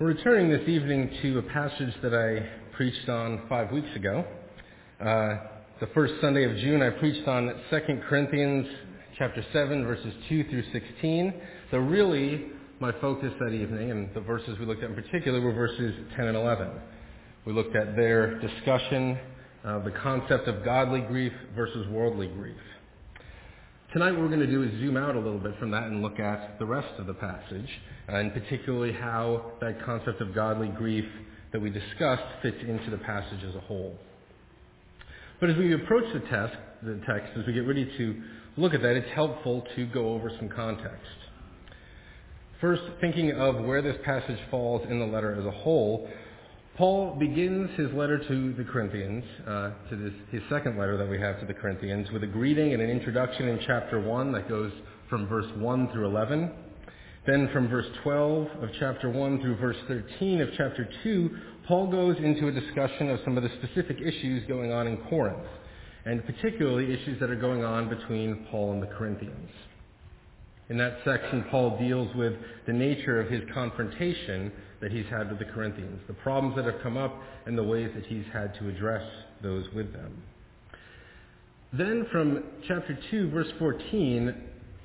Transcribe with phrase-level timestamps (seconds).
[0.00, 4.24] We're returning this evening to a passage that I preached on five weeks ago.
[4.98, 5.36] Uh,
[5.78, 7.78] the first Sunday of June, I preached on 2
[8.08, 8.66] Corinthians
[9.18, 11.34] chapter 7, verses 2 through 16.
[11.70, 12.46] So really,
[12.80, 16.28] my focus that evening, and the verses we looked at in particular, were verses 10
[16.28, 16.70] and 11.
[17.44, 19.18] We looked at their discussion
[19.64, 22.56] of the concept of godly grief versus worldly grief.
[23.92, 26.00] Tonight what we're going to do is zoom out a little bit from that and
[26.00, 27.68] look at the rest of the passage,
[28.06, 31.06] and particularly how that concept of godly grief
[31.52, 33.98] that we discussed fits into the passage as a whole.
[35.40, 38.22] But as we approach the text, the text, as we get ready to
[38.56, 41.10] look at that, it's helpful to go over some context.
[42.60, 46.08] First, thinking of where this passage falls in the letter as a whole,
[46.80, 51.20] Paul begins his letter to the Corinthians, uh, to this, his second letter that we
[51.20, 54.72] have to the Corinthians, with a greeting and an introduction in chapter 1 that goes
[55.10, 56.50] from verse 1 through 11.
[57.26, 61.30] Then from verse 12 of chapter 1 through verse 13 of chapter 2,
[61.68, 65.46] Paul goes into a discussion of some of the specific issues going on in Corinth,
[66.06, 69.50] and particularly issues that are going on between Paul and the Corinthians.
[70.70, 72.32] In that section, Paul deals with
[72.66, 74.50] the nature of his confrontation
[74.80, 77.14] that he's had with the Corinthians, the problems that have come up,
[77.46, 79.02] and the ways that he's had to address
[79.42, 80.22] those with them.
[81.72, 84.34] Then from chapter 2, verse 14,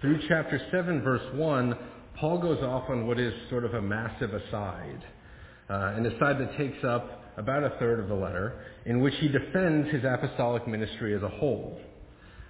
[0.02, 1.78] through chapter 7, verse 1,
[2.20, 5.04] Paul goes off on what is sort of a massive aside,
[5.70, 9.28] uh, an aside that takes up about a third of the letter, in which he
[9.28, 11.80] defends his apostolic ministry as a whole.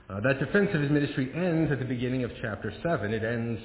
[0.07, 3.11] Uh, that defense of his ministry ends at the beginning of chapter 7.
[3.11, 3.59] It ends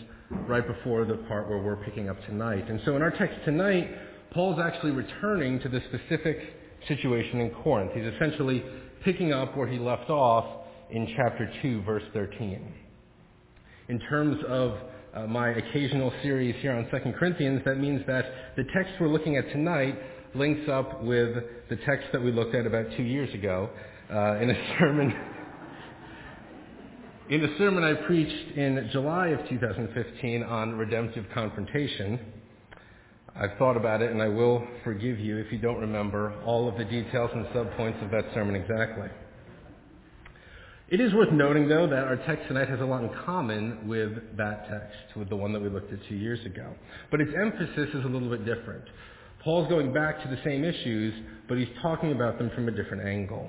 [0.48, 2.68] right before the part where we're picking up tonight.
[2.70, 3.90] And so in our text tonight,
[4.32, 6.38] Paul's actually returning to the specific
[6.88, 7.92] situation in Corinth.
[7.94, 8.64] He's essentially
[9.04, 10.46] picking up where he left off
[10.90, 12.72] in chapter 2, verse 13.
[13.88, 14.78] In terms of
[15.14, 19.36] uh, my occasional series here on 2 Corinthians, that means that the text we're looking
[19.36, 19.98] at tonight
[20.34, 21.34] links up with
[21.68, 23.68] the text that we looked at about two years ago
[24.10, 25.12] uh, in a sermon
[27.30, 32.18] in a sermon I preached in July of 2015 on redemptive confrontation,
[33.36, 36.76] I've thought about it and I will forgive you if you don't remember all of
[36.76, 39.08] the details and subpoints of that sermon exactly.
[40.88, 44.10] It is worth noting, though, that our text tonight has a lot in common with
[44.36, 46.74] that text, with the one that we looked at two years ago.
[47.12, 48.82] But its emphasis is a little bit different.
[49.44, 51.14] Paul's going back to the same issues,
[51.48, 53.48] but he's talking about them from a different angle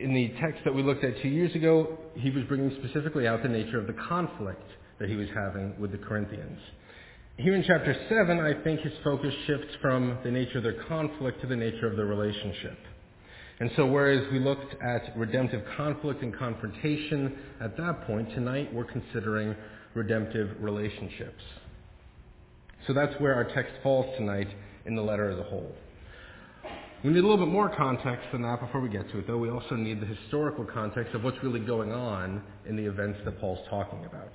[0.00, 3.42] in the text that we looked at two years ago, he was bringing specifically out
[3.42, 4.62] the nature of the conflict
[5.00, 6.58] that he was having with the Corinthians.
[7.36, 11.40] Here in chapter 7, I think his focus shifts from the nature of their conflict
[11.40, 12.78] to the nature of their relationship.
[13.60, 18.84] And so whereas we looked at redemptive conflict and confrontation at that point, tonight we're
[18.84, 19.56] considering
[19.94, 21.42] redemptive relationships.
[22.86, 24.48] So that's where our text falls tonight
[24.86, 25.74] in the letter as a whole.
[27.04, 29.38] We need a little bit more context than that before we get to it, though.
[29.38, 33.40] We also need the historical context of what's really going on in the events that
[33.40, 34.32] Paul's talking about.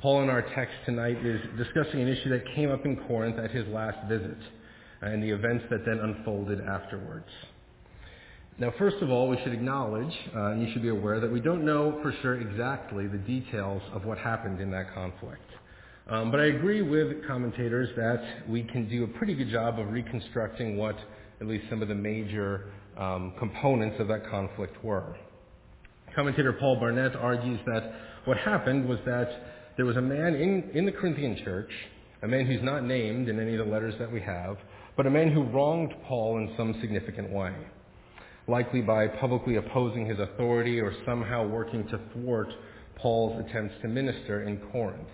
[0.00, 3.50] Paul in our text tonight is discussing an issue that came up in Corinth at
[3.52, 4.36] his last visit
[5.00, 7.28] and the events that then unfolded afterwards.
[8.58, 11.40] Now, first of all, we should acknowledge, uh, and you should be aware, that we
[11.40, 15.40] don't know for sure exactly the details of what happened in that conflict.
[16.06, 19.90] Um, but I agree with commentators that we can do a pretty good job of
[19.90, 20.96] reconstructing what
[21.40, 22.66] at least some of the major
[22.98, 25.16] um, components of that conflict were.
[26.14, 27.92] Commentator Paul Barnett argues that
[28.24, 29.28] what happened was that
[29.76, 31.70] there was a man in, in the Corinthian church,
[32.22, 34.56] a man who's not named in any of the letters that we have,
[34.96, 37.54] but a man who wronged Paul in some significant way,
[38.46, 42.48] likely by publicly opposing his authority or somehow working to thwart
[42.96, 45.08] Paul's attempts to minister in Corinth.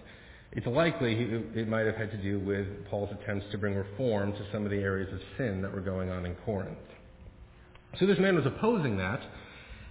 [0.56, 1.12] It's likely
[1.55, 4.71] it might have had to do with Paul's attempts to bring reform to some of
[4.71, 6.78] the areas of sin that were going on in Corinth.
[8.00, 9.21] So this man was opposing that,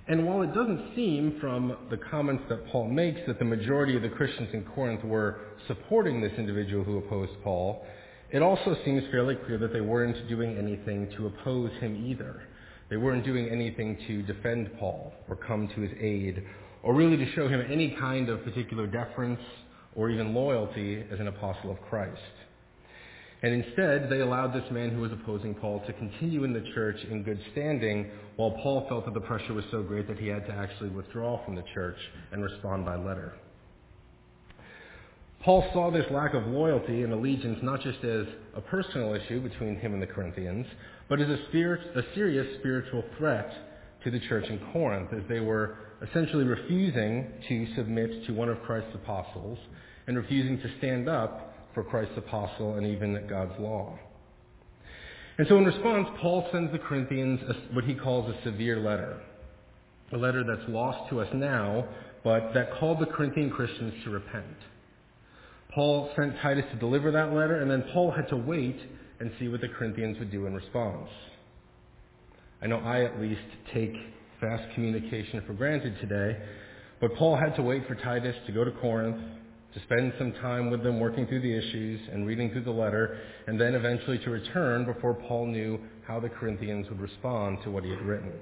[0.07, 4.01] and while it doesn't seem from the comments that Paul makes that the majority of
[4.01, 7.85] the Christians in Corinth were supporting this individual who opposed Paul,
[8.31, 12.41] it also seems fairly clear that they weren't doing anything to oppose him either.
[12.89, 16.43] They weren't doing anything to defend Paul or come to his aid
[16.81, 19.41] or really to show him any kind of particular deference
[19.95, 22.21] or even loyalty as an apostle of Christ.
[23.41, 26.97] And instead, they allowed this man who was opposing Paul to continue in the church
[27.09, 30.45] in good standing, while Paul felt that the pressure was so great that he had
[30.47, 31.97] to actually withdraw from the church
[32.31, 33.33] and respond by letter.
[35.41, 38.25] Paul saw this lack of loyalty and allegiance not just as
[38.55, 40.65] a personal issue between him and the Corinthians,
[41.07, 43.53] but as a, spirit, a serious spiritual threat
[44.05, 48.61] to the church in Corinth, as they were essentially refusing to submit to one of
[48.61, 49.57] Christ's apostles
[50.07, 53.99] and refusing to stand up for Christ's apostle and even God's law.
[55.37, 57.41] And so in response, Paul sends the Corinthians
[57.73, 59.19] what he calls a severe letter.
[60.13, 61.87] A letter that's lost to us now,
[62.23, 64.55] but that called the Corinthian Christians to repent.
[65.73, 68.79] Paul sent Titus to deliver that letter, and then Paul had to wait
[69.19, 71.09] and see what the Corinthians would do in response.
[72.65, 73.41] I know I at least
[73.75, 73.93] take
[74.41, 76.35] fast communication for granted today,
[76.99, 79.17] but Paul had to wait for Titus to go to Corinth,
[79.75, 83.19] to spend some time with them working through the issues and reading through the letter,
[83.45, 87.83] and then eventually to return before Paul knew how the Corinthians would respond to what
[87.83, 88.33] he had written.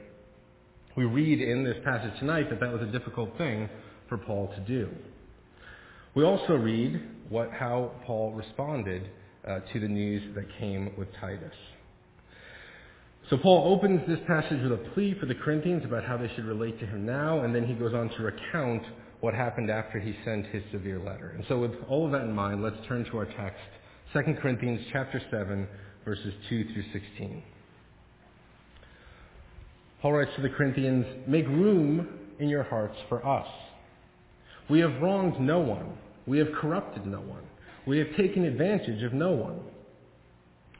[0.96, 3.68] We read in this passage tonight that that was a difficult thing
[4.08, 4.88] for Paul to do.
[6.16, 9.10] We also read what, how Paul responded
[9.46, 11.52] uh, to the news that came with Titus.
[13.30, 16.46] So Paul opens this passage with a plea for the Corinthians about how they should
[16.46, 18.84] relate to him now, and then he goes on to recount
[19.22, 21.32] what happened after he sent his severe letter.
[21.36, 23.62] And so with all of that in mind, let's turn to our text,
[24.14, 25.68] 2 Corinthians chapter 7,
[26.04, 27.42] verses 2 through 16.
[30.02, 32.08] Paul writes to the Corinthians, Make room
[32.40, 33.48] in your hearts for us.
[34.70, 35.98] We have wronged no one.
[36.28, 37.44] We have corrupted no one.
[37.88, 39.62] We have taken advantage of no one.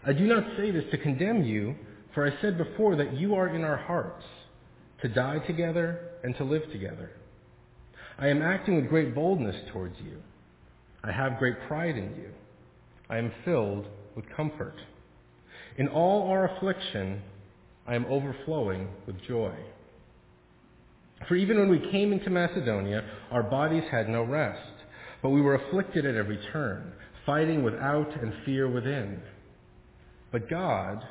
[0.06, 1.76] I do not say this to condemn you,
[2.14, 4.24] for I said before that you are in our hearts,
[5.02, 7.12] to die together and to live together.
[8.18, 10.18] I am acting with great boldness towards you.
[11.04, 12.30] I have great pride in you.
[13.10, 14.76] I am filled with comfort.
[15.78, 17.22] In all our affliction,
[17.88, 19.54] I am overflowing with joy.
[21.28, 24.72] For even when we came into Macedonia, our bodies had no rest,
[25.22, 26.94] but we were afflicted at every turn,
[27.26, 29.22] fighting without and fear within.
[30.32, 31.04] But God,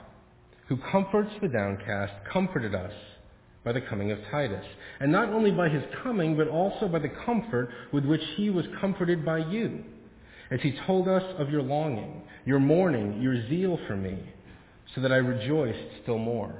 [0.68, 2.92] who comforts the downcast, comforted us
[3.64, 4.64] by the coming of Titus.
[5.00, 8.64] And not only by his coming, but also by the comfort with which he was
[8.80, 9.84] comforted by you,
[10.50, 14.18] as he told us of your longing, your mourning, your zeal for me,
[14.94, 16.54] so that I rejoiced still more.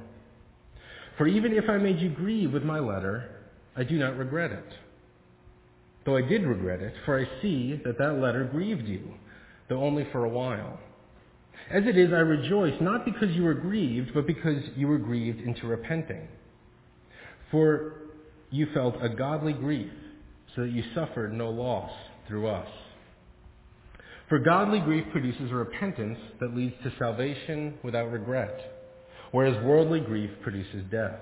[1.17, 3.29] For even if I made you grieve with my letter,
[3.75, 4.73] I do not regret it.
[6.05, 9.13] Though I did regret it, for I see that that letter grieved you,
[9.69, 10.79] though only for a while.
[11.71, 15.41] As it is, I rejoice, not because you were grieved, but because you were grieved
[15.41, 16.27] into repenting.
[17.51, 17.95] For
[18.51, 19.91] you felt a godly grief,
[20.55, 21.91] so that you suffered no loss
[22.27, 22.67] through us.
[24.29, 28.55] For godly grief produces a repentance that leads to salvation without regret,
[29.31, 31.19] whereas worldly grief produces death.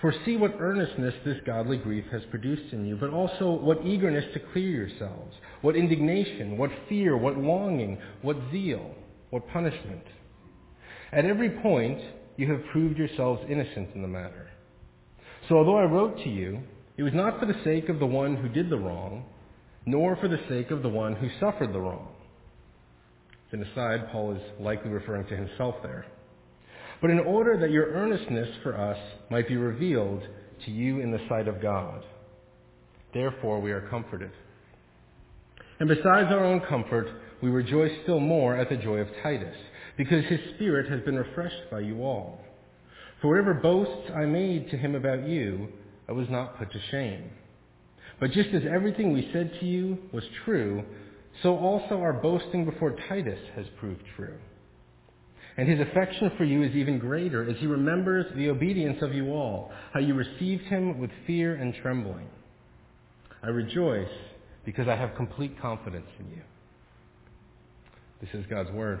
[0.00, 4.24] For see what earnestness this godly grief has produced in you, but also what eagerness
[4.32, 8.94] to clear yourselves, what indignation, what fear, what longing, what zeal,
[9.30, 10.04] what punishment.
[11.12, 12.00] At every point,
[12.36, 14.48] you have proved yourselves innocent in the matter.
[15.48, 16.60] So although I wrote to you,
[16.96, 19.24] it was not for the sake of the one who did the wrong,
[19.86, 22.08] nor for the sake of the one who suffered the wrong.
[23.48, 26.06] As an aside, Paul is likely referring to himself there.
[27.00, 28.98] But in order that your earnestness for us
[29.30, 30.22] might be revealed
[30.66, 32.04] to you in the sight of God.
[33.12, 34.30] Therefore we are comforted.
[35.80, 37.08] And besides our own comfort,
[37.42, 39.56] we rejoice still more at the joy of Titus,
[39.96, 42.40] because his spirit has been refreshed by you all.
[43.20, 45.68] For whatever boasts I made to him about you,
[46.08, 47.30] I was not put to shame.
[48.18, 50.84] But just as everything we said to you was true,
[51.42, 54.36] so also our boasting before Titus has proved true.
[55.56, 59.32] And his affection for you is even greater as he remembers the obedience of you
[59.32, 62.28] all, how you received him with fear and trembling.
[63.42, 64.08] I rejoice
[64.64, 66.42] because I have complete confidence in you.
[68.20, 69.00] This is God's Word.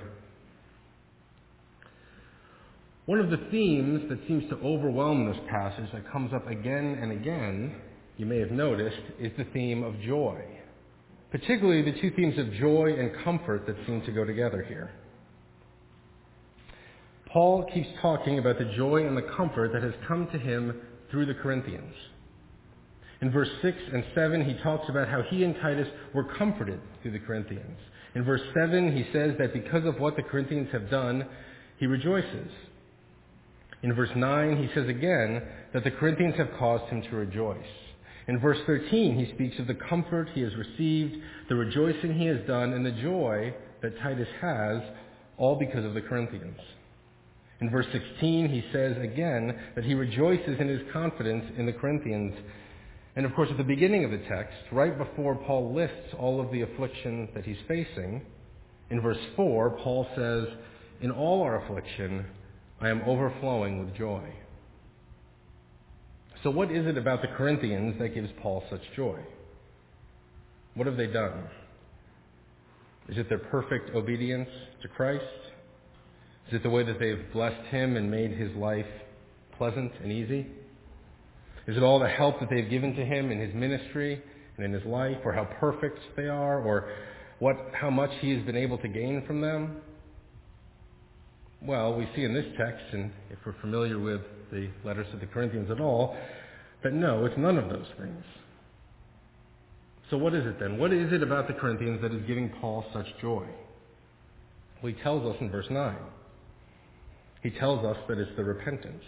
[3.04, 7.12] One of the themes that seems to overwhelm this passage that comes up again and
[7.12, 7.74] again,
[8.16, 10.42] you may have noticed, is the theme of joy.
[11.30, 14.90] Particularly the two themes of joy and comfort that seem to go together here.
[17.32, 21.26] Paul keeps talking about the joy and the comfort that has come to him through
[21.26, 21.94] the Corinthians.
[23.20, 27.12] In verse 6 and 7, he talks about how he and Titus were comforted through
[27.12, 27.78] the Corinthians.
[28.14, 31.26] In verse 7, he says that because of what the Corinthians have done,
[31.78, 32.50] he rejoices.
[33.82, 37.58] In verse 9, he says again that the Corinthians have caused him to rejoice.
[38.28, 41.16] In verse 13, he speaks of the comfort he has received,
[41.48, 44.82] the rejoicing he has done, and the joy that Titus has,
[45.38, 46.58] all because of the Corinthians.
[47.60, 52.34] In verse 16, he says again that he rejoices in his confidence in the Corinthians
[53.16, 56.50] and of course, at the beginning of the text, right before Paul lists all of
[56.52, 58.22] the affliction that he's facing,
[58.90, 60.44] in verse 4, Paul says,
[61.00, 62.26] In all our affliction,
[62.80, 64.22] I am overflowing with joy.
[66.42, 69.18] So what is it about the Corinthians that gives Paul such joy?
[70.74, 71.44] What have they done?
[73.08, 74.48] Is it their perfect obedience
[74.82, 75.24] to Christ?
[76.48, 78.86] Is it the way that they've blessed him and made his life
[79.58, 80.46] pleasant and easy?
[81.66, 84.22] Is it all the help that they've given to him in his ministry
[84.56, 86.90] and in his life, or how perfect they are, or
[87.38, 89.76] what, how much he has been able to gain from them?
[91.62, 95.26] Well, we see in this text, and if we're familiar with the letters to the
[95.26, 96.16] Corinthians at all,
[96.82, 98.24] that no, it's none of those things.
[100.10, 100.78] So what is it then?
[100.78, 103.46] What is it about the Corinthians that is giving Paul such joy?
[104.82, 105.96] Well, he tells us in verse 9.
[107.42, 109.04] He tells us that it's the repentance.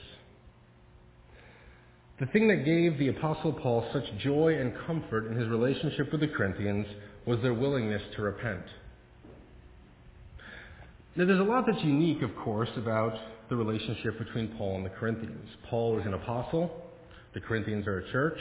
[2.20, 6.20] The thing that gave the Apostle Paul such joy and comfort in his relationship with
[6.20, 6.86] the Corinthians
[7.26, 8.64] was their willingness to repent.
[11.16, 13.12] Now, there's a lot that's unique, of course, about
[13.48, 15.48] the relationship between Paul and the Corinthians.
[15.68, 16.70] Paul is an apostle,
[17.34, 18.38] the Corinthians are a church,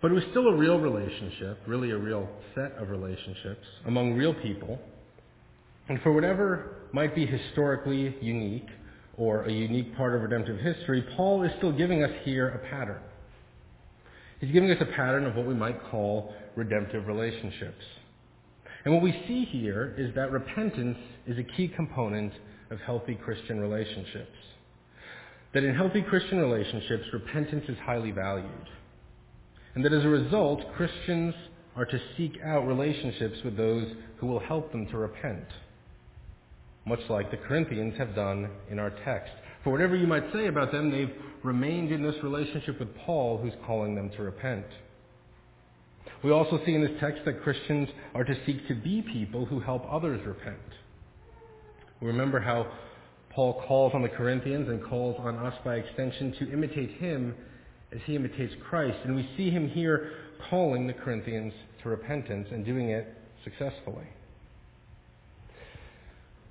[0.00, 4.34] but it was still a real relationship, really a real set of relationships among real
[4.34, 4.78] people.
[5.88, 8.68] And for whatever might be historically unique
[9.16, 13.00] or a unique part of redemptive history, Paul is still giving us here a pattern.
[14.40, 17.84] He's giving us a pattern of what we might call redemptive relationships.
[18.84, 22.32] And what we see here is that repentance is a key component
[22.70, 24.36] of healthy Christian relationships.
[25.54, 28.68] That in healthy Christian relationships, repentance is highly valued.
[29.74, 31.34] And that as a result, Christians
[31.76, 33.86] are to seek out relationships with those
[34.18, 35.46] who will help them to repent.
[36.86, 39.32] Much like the Corinthians have done in our text.
[39.62, 43.54] For whatever you might say about them, they've remained in this relationship with Paul, who's
[43.66, 44.66] calling them to repent.
[46.22, 49.60] We also see in this text that Christians are to seek to be people who
[49.60, 50.58] help others repent.
[52.00, 52.70] We remember how
[53.30, 57.34] Paul calls on the Corinthians and calls on us by extension to imitate him
[57.92, 58.98] as he imitates Christ.
[59.04, 60.12] And we see him here
[60.50, 63.06] calling the Corinthians to repentance and doing it
[63.42, 64.06] successfully.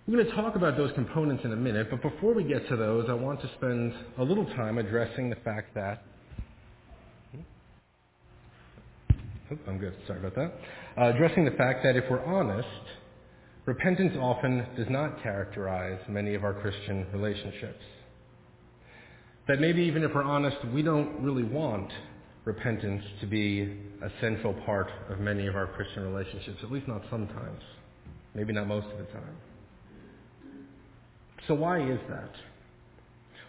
[0.06, 2.76] We're going to talk about those components in a minute, but before we get to
[2.76, 6.04] those, I want to spend a little time addressing the fact that
[9.52, 9.94] Oh, I'm good.
[10.08, 10.54] Sorry about that.
[10.98, 12.68] Uh, addressing the fact that if we're honest,
[13.66, 17.84] repentance often does not characterize many of our Christian relationships.
[19.48, 21.92] That maybe even if we're honest, we don't really want
[22.46, 27.02] repentance to be a central part of many of our Christian relationships, at least not
[27.10, 27.62] sometimes.
[28.34, 29.36] Maybe not most of the time.
[31.48, 32.32] So why is that?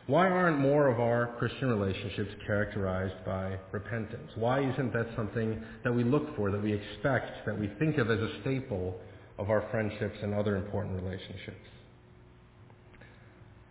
[0.06, 4.30] Why aren't more of our Christian relationships characterized by repentance?
[4.34, 8.10] Why isn't that something that we look for, that we expect, that we think of
[8.10, 9.00] as a staple
[9.38, 11.56] of our friendships and other important relationships?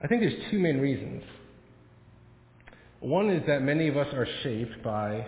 [0.04, 1.24] I think there's two main reasons.
[3.00, 5.28] One is that many of us are shaped by,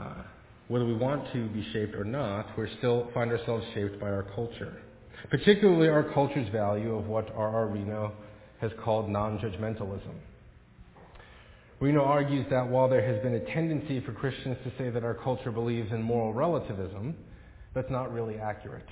[0.00, 0.22] uh,
[0.66, 4.24] whether we want to be shaped or not, we still find ourselves shaped by our
[4.34, 4.82] culture.
[5.30, 7.66] Particularly our culture's value of what R.R.
[7.68, 8.12] Reno
[8.60, 10.14] has called non-judgmentalism.
[11.80, 15.14] Reno argues that while there has been a tendency for Christians to say that our
[15.14, 17.16] culture believes in moral relativism,
[17.74, 18.86] that's not really accurate.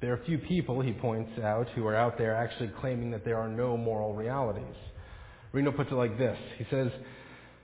[0.00, 3.38] There are few people, he points out, who are out there actually claiming that there
[3.38, 4.76] are no moral realities.
[5.52, 6.36] Reno puts it like this.
[6.58, 6.88] He says,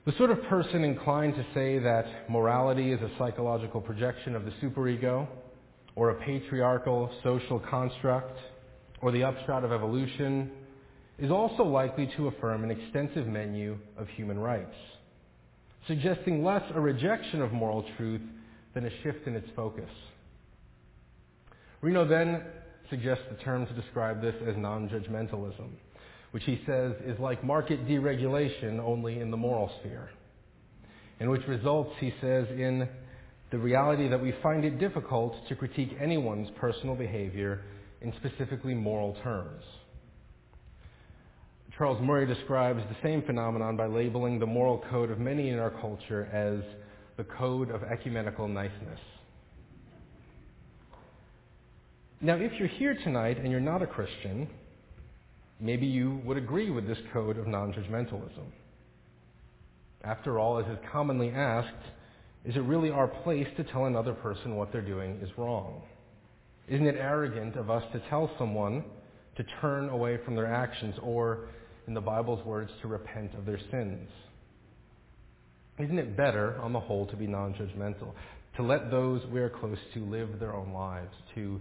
[0.07, 4.51] the sort of person inclined to say that morality is a psychological projection of the
[4.63, 5.29] superego,
[5.97, 8.39] or a patriarchal social construct,
[9.01, 10.51] or the upshot of evolution,
[11.19, 14.75] is also likely to affirm an extensive menu of human rights,
[15.87, 18.23] suggesting less a rejection of moral truth
[18.75, 19.91] than a shift in its focus.
[21.81, 22.43] Reno then
[22.91, 25.69] suggests the term to describe this as non-judgmentalism,
[26.33, 30.11] which he says is like market deregulation only in the moral sphere,
[31.21, 32.89] and which results, he says, in
[33.55, 37.63] the reality that we find it difficult to critique anyone's personal behavior
[38.01, 39.63] in specifically moral terms.
[41.79, 45.71] Charles Murray describes the same phenomenon by labeling the moral code of many in our
[45.71, 46.65] culture as
[47.17, 48.99] the code of ecumenical niceness.
[52.21, 54.49] Now, if you're here tonight and you're not a Christian,
[55.61, 58.51] maybe you would agree with this code of non-judgmentalism.
[60.03, 61.69] After all, as is commonly asked,
[62.45, 65.83] is it really our place to tell another person what they're doing is wrong?
[66.69, 68.85] Isn't it arrogant of us to tell someone
[69.37, 71.49] to turn away from their actions or,
[71.87, 74.09] in the Bible's words, to repent of their sins?
[75.79, 78.13] Isn't it better, on the whole, to be non-judgmental,
[78.57, 81.61] to let those we are close to live their own lives, to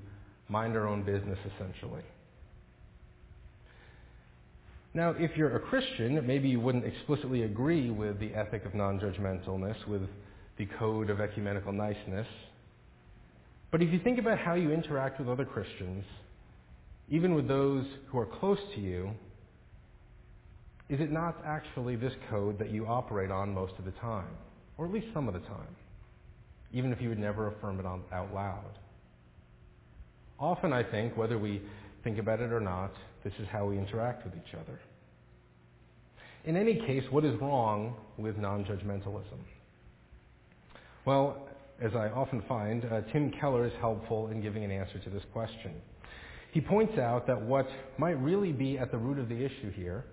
[0.49, 2.03] mind our own business, essentially?
[4.93, 9.87] Now, if you're a Christian, maybe you wouldn't explicitly agree with the ethic of non-judgmentalness,
[9.87, 10.03] with
[10.57, 12.27] the code of ecumenical niceness.
[13.71, 16.05] But if you think about how you interact with other Christians,
[17.09, 19.11] even with those who are close to you,
[20.89, 24.29] is it not actually this code that you operate on most of the time?
[24.77, 25.75] Or at least some of the time,
[26.71, 28.77] even if you would never affirm it out loud.
[30.39, 31.61] Often, I think, whether we
[32.03, 32.91] think about it or not,
[33.23, 34.79] this is how we interact with each other.
[36.45, 39.39] In any case, what is wrong with non-judgmentalism?
[41.05, 41.49] Well,
[41.81, 45.23] as I often find, uh, Tim Keller is helpful in giving an answer to this
[45.33, 45.73] question.
[46.53, 47.67] He points out that what
[47.97, 50.05] might really be at the root of the issue here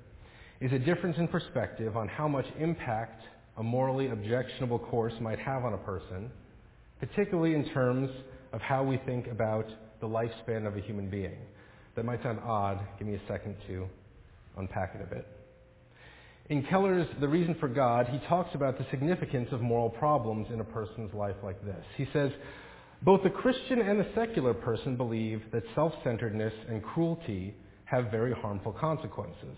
[0.60, 3.22] is a difference in perspective on how much impact
[3.58, 6.30] a morally objectionable course might have on a person,
[6.98, 8.10] particularly in terms
[8.52, 9.66] of how we think about
[10.00, 11.36] the lifespan of a human being.
[11.94, 12.80] That might sound odd.
[12.98, 13.86] Give me a second to
[14.56, 15.26] unpack it a bit.
[16.50, 20.58] In Keller's The Reason for God, he talks about the significance of moral problems in
[20.58, 21.84] a person's life like this.
[21.96, 22.32] He says,
[23.02, 27.54] both the Christian and the secular person believe that self-centeredness and cruelty
[27.84, 29.56] have very harmful consequences.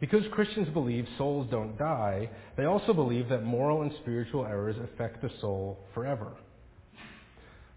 [0.00, 5.22] Because Christians believe souls don't die, they also believe that moral and spiritual errors affect
[5.22, 6.32] the soul forever.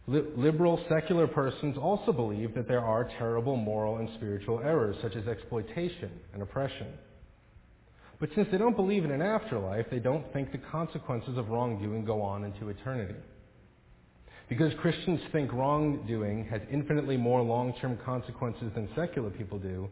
[0.07, 5.27] Liberal secular persons also believe that there are terrible moral and spiritual errors, such as
[5.27, 6.87] exploitation and oppression.
[8.23, 12.05] But since they don't believe in an afterlife, they don't think the consequences of wrongdoing
[12.05, 13.19] go on into eternity.
[14.47, 19.89] Because Christians think wrongdoing has infinitely more long-term consequences than secular people do,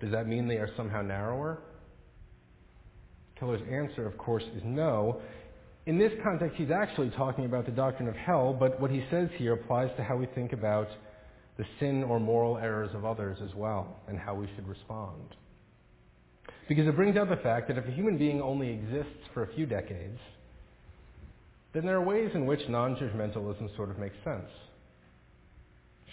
[0.00, 1.60] does that mean they are somehow narrower?
[3.40, 5.22] Keller's answer, of course, is no.
[5.86, 9.30] In this context, he's actually talking about the doctrine of hell, but what he says
[9.38, 10.88] here applies to how we think about
[11.56, 15.36] the sin or moral errors of others as well, and how we should respond.
[16.68, 19.54] Because it brings out the fact that if a human being only exists for a
[19.54, 20.18] few decades,
[21.74, 24.48] then there are ways in which non-judgmentalism sort of makes sense.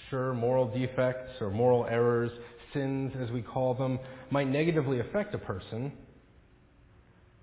[0.09, 2.31] Sure, moral defects or moral errors,
[2.73, 3.99] sins as we call them,
[4.31, 5.91] might negatively affect a person,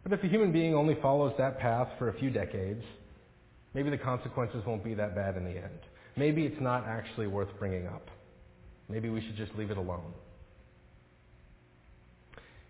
[0.08, 2.84] but if a human being only follows that path for a few decades,
[3.74, 5.80] maybe the consequences won't be that bad in the end.
[6.16, 8.08] Maybe it's not actually worth bringing up.
[8.88, 10.12] Maybe we should just leave it alone.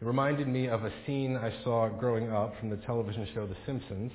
[0.07, 4.13] Reminded me of a scene I saw growing up from the television show The Simpsons.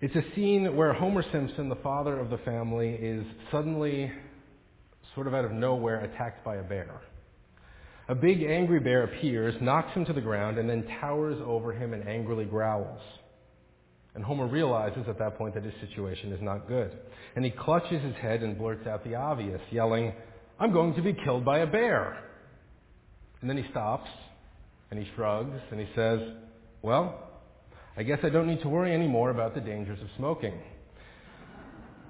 [0.00, 4.10] It's a scene where Homer Simpson, the father of the family, is suddenly,
[5.14, 7.02] sort of out of nowhere, attacked by a bear.
[8.08, 11.92] A big angry bear appears, knocks him to the ground, and then towers over him
[11.92, 13.02] and angrily growls.
[14.14, 16.90] And Homer realizes at that point that his situation is not good.
[17.36, 20.14] And he clutches his head and blurts out the obvious, yelling,
[20.58, 22.18] I'm going to be killed by a bear.
[23.42, 24.08] And then he stops,
[24.94, 26.20] and he shrugs, and he says,
[26.80, 27.18] Well,
[27.96, 30.54] I guess I don't need to worry anymore about the dangers of smoking.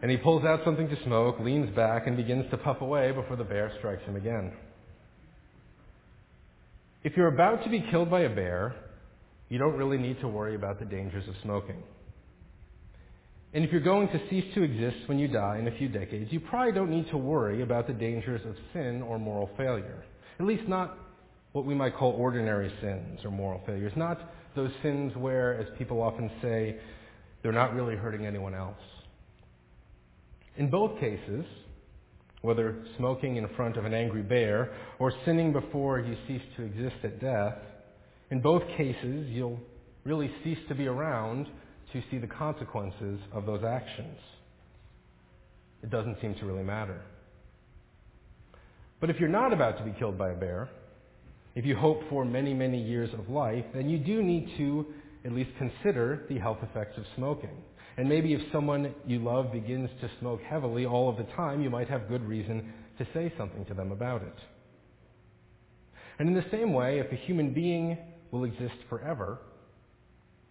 [0.03, 3.37] And he pulls out something to smoke, leans back, and begins to puff away before
[3.37, 4.53] the bear strikes him again.
[7.03, 8.75] If you're about to be killed by a bear,
[9.49, 11.83] you don't really need to worry about the dangers of smoking.
[13.55, 16.31] And if you're going to cease to exist when you die in a few decades,
[16.33, 20.05] you probably don't need to worry about the dangers of sin or moral failure.
[20.39, 20.99] At least not
[21.55, 23.93] what we might call ordinary sins or moral failures.
[23.95, 24.19] Not
[24.57, 26.77] those sins where, as people often say,
[27.43, 28.77] they're not really hurting anyone else.
[30.57, 31.45] In both cases,
[32.43, 36.97] whether smoking in front of an angry bear or sinning before you cease to exist
[37.05, 37.57] at death,
[38.33, 39.61] in both cases you'll
[40.03, 41.47] really cease to be around
[41.93, 44.19] to see the consequences of those actions.
[45.85, 47.01] It doesn't seem to really matter.
[49.01, 50.69] But if you're not about to be killed by a bear,
[51.55, 54.87] if you hope for many, many years of life, then you do need to
[55.25, 57.63] at least consider the health effects of smoking.
[57.97, 61.71] And maybe if someone you love begins to smoke heavily all of the time, you
[61.71, 64.35] might have good reason to say something to them about it.
[66.19, 67.97] And in the same way, if a human being
[68.31, 69.39] will exist forever,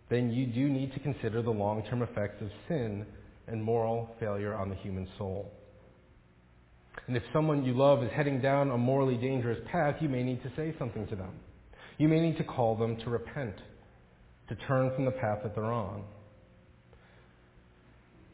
[0.10, 3.06] then you do need to consider the long-term effects of sin
[3.48, 5.52] and moral failure on the human soul.
[7.08, 10.42] And if someone you love is heading down a morally dangerous path, you may need
[10.44, 11.34] to say something to them.
[11.98, 13.56] You may need to call them to repent,
[14.50, 16.04] to turn from the path that they're on.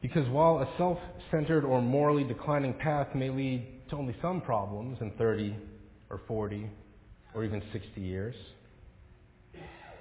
[0.01, 5.11] Because while a self-centered or morally declining path may lead to only some problems in
[5.17, 5.55] 30
[6.09, 6.69] or 40
[7.33, 8.35] or even 60 years,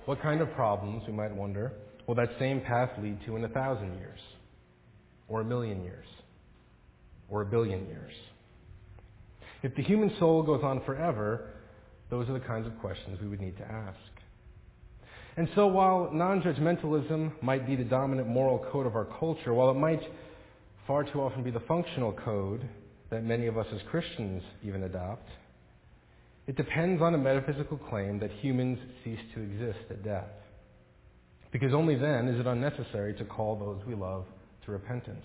[0.04, 1.72] what kind of problems, we might wonder,
[2.06, 4.20] will that same path lead to in a thousand years?
[5.26, 6.06] Or a million years?
[7.28, 8.12] Or a billion years?
[9.62, 11.50] If the human soul goes on forever,
[12.10, 13.98] those are the kinds of questions we would need to ask.
[15.36, 19.74] And so while non-judgmentalism might be the dominant moral code of our culture, while it
[19.74, 20.02] might
[20.86, 22.68] far too often be the functional code
[23.10, 25.28] that many of us as Christians even adopt.
[26.46, 30.30] It depends on a metaphysical claim that humans cease to exist at death.
[31.52, 34.24] Because only then is it unnecessary to call those we love
[34.64, 35.24] to repentance.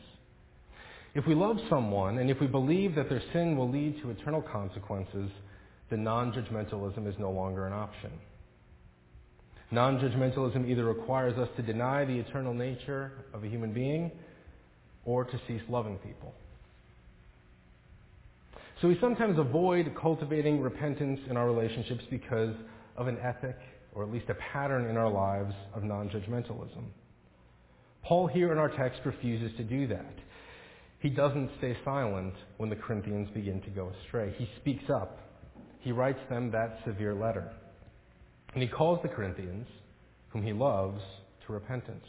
[1.16, 4.42] If we love someone and if we believe that their sin will lead to eternal
[4.42, 5.30] consequences,
[5.90, 8.12] then non-judgmentalism is no longer an option.
[9.70, 14.12] Non-judgmentalism either requires us to deny the eternal nature of a human being
[15.06, 16.34] or to cease loving people.
[18.82, 22.54] So we sometimes avoid cultivating repentance in our relationships because
[22.98, 23.58] of an ethic,
[23.94, 26.84] or at least a pattern in our lives of non-judgmentalism.
[28.04, 30.14] Paul here in our text refuses to do that.
[31.04, 34.34] He doesn't stay silent when the Corinthians begin to go astray.
[34.38, 35.20] He speaks up.
[35.82, 37.52] He writes them that severe letter.
[38.54, 39.68] And he calls the Corinthians,
[40.30, 41.02] whom he loves,
[41.46, 42.06] to repentance.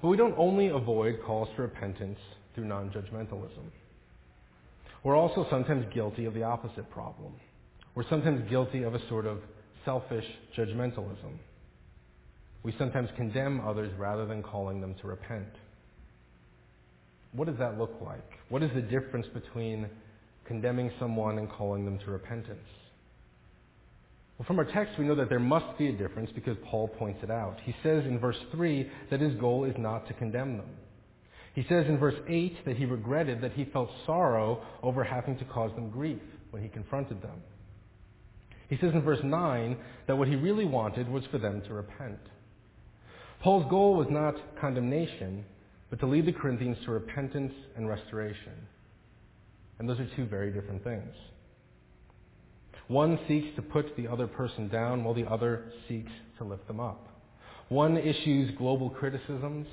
[0.00, 2.20] But we don't only avoid calls to repentance
[2.54, 3.66] through non-judgmentalism.
[5.02, 7.32] We're also sometimes guilty of the opposite problem.
[7.96, 9.38] We're sometimes guilty of a sort of
[9.84, 10.24] selfish
[10.56, 11.36] judgmentalism.
[12.62, 15.48] We sometimes condemn others rather than calling them to repent.
[17.32, 18.28] What does that look like?
[18.48, 19.88] What is the difference between
[20.46, 22.58] condemning someone and calling them to repentance?
[24.38, 27.20] Well, from our text, we know that there must be a difference because Paul points
[27.22, 27.58] it out.
[27.64, 30.70] He says in verse 3 that his goal is not to condemn them.
[31.54, 35.44] He says in verse 8 that he regretted that he felt sorrow over having to
[35.44, 37.42] cause them grief when he confronted them.
[38.68, 42.20] He says in verse 9 that what he really wanted was for them to repent.
[43.42, 45.44] Paul's goal was not condemnation,
[45.90, 48.52] but to lead the Corinthians to repentance and restoration.
[49.78, 51.12] And those are two very different things.
[52.86, 56.80] One seeks to put the other person down while the other seeks to lift them
[56.80, 57.08] up.
[57.68, 59.66] One issues global criticisms,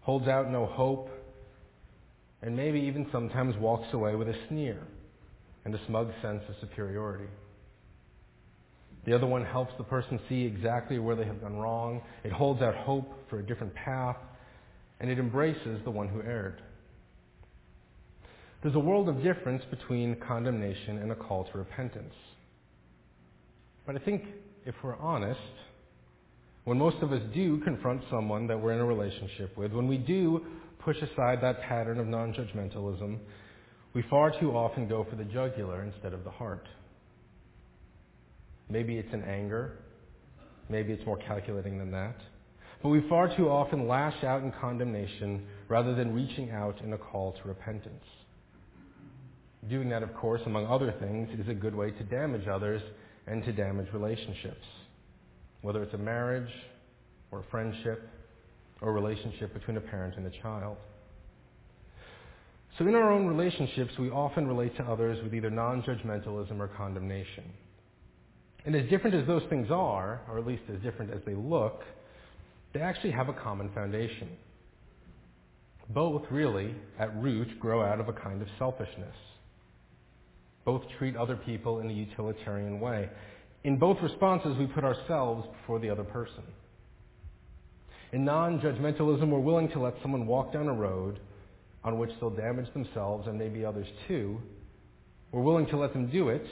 [0.00, 1.10] holds out no hope,
[2.42, 4.78] and maybe even sometimes walks away with a sneer
[5.64, 7.28] and a smug sense of superiority.
[9.04, 12.02] The other one helps the person see exactly where they have gone wrong.
[12.24, 14.16] It holds out hope for a different path,
[15.02, 16.62] and it embraces the one who erred.
[18.62, 22.14] There's a world of difference between condemnation and a call to repentance.
[23.84, 24.22] But I think
[24.64, 25.40] if we're honest,
[26.64, 29.98] when most of us do confront someone that we're in a relationship with, when we
[29.98, 30.46] do
[30.78, 33.18] push aside that pattern of non-judgmentalism,
[33.94, 36.68] we far too often go for the jugular instead of the heart.
[38.70, 39.78] Maybe it's in anger.
[40.68, 42.16] Maybe it's more calculating than that.
[42.82, 46.98] But we far too often lash out in condemnation rather than reaching out in a
[46.98, 48.04] call to repentance.
[49.70, 52.82] Doing that, of course, among other things, is a good way to damage others
[53.28, 54.66] and to damage relationships,
[55.60, 56.50] whether it's a marriage
[57.30, 58.08] or a friendship
[58.80, 60.76] or a relationship between a parent and a child.
[62.78, 67.44] So in our own relationships, we often relate to others with either non-judgmentalism or condemnation.
[68.64, 71.84] And as different as those things are, or at least as different as they look,
[72.72, 74.28] they actually have a common foundation.
[75.90, 79.14] Both really, at root, grow out of a kind of selfishness.
[80.64, 83.10] Both treat other people in a utilitarian way.
[83.64, 86.42] In both responses, we put ourselves before the other person.
[88.12, 91.18] In non-judgmentalism, we're willing to let someone walk down a road
[91.84, 94.40] on which they'll damage themselves and maybe others too.
[95.32, 96.46] We're willing to let them do it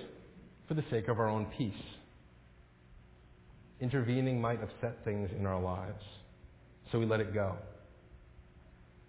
[0.66, 1.72] for the sake of our own peace.
[3.80, 6.02] Intervening might upset things in our lives,
[6.92, 7.56] so we let it go.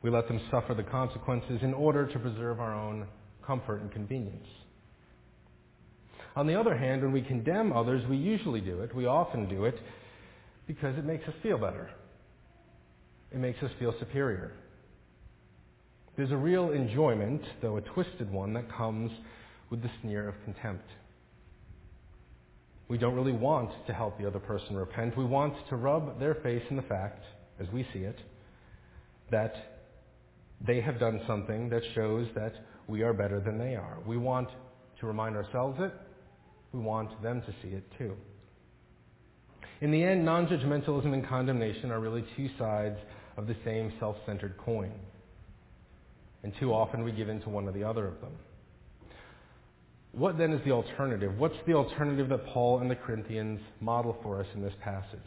[0.02, 3.06] We let them suffer the consequences in order to preserve our own
[3.46, 4.48] comfort and convenience.
[6.36, 9.66] On the other hand, when we condemn others, we usually do it, we often do
[9.66, 9.76] it,
[10.66, 11.90] because it makes us feel better.
[13.32, 14.54] It makes us feel superior.
[16.16, 19.12] There's a real enjoyment, though a twisted one, that comes
[19.70, 20.86] with the sneer of contempt.
[22.92, 25.18] We don't really want to help the other person repent.
[25.18, 27.24] We want to rub their face in the fact,
[27.58, 28.20] as we see it,
[29.32, 29.54] that
[30.60, 32.52] they have done something that shows that
[32.90, 34.00] we are better than they are.
[34.06, 34.50] We want
[35.00, 35.94] to remind ourselves it.
[36.74, 38.14] We want them to see it too.
[39.80, 42.98] In the end, non-judgmentalism and condemnation are really two sides
[43.38, 44.92] of the same self-centered coin.
[46.44, 48.34] And too often we give in to one or the other of them.
[50.14, 51.38] What then is the alternative?
[51.38, 55.20] What's the alternative that Paul and the Corinthians model for us in this passage?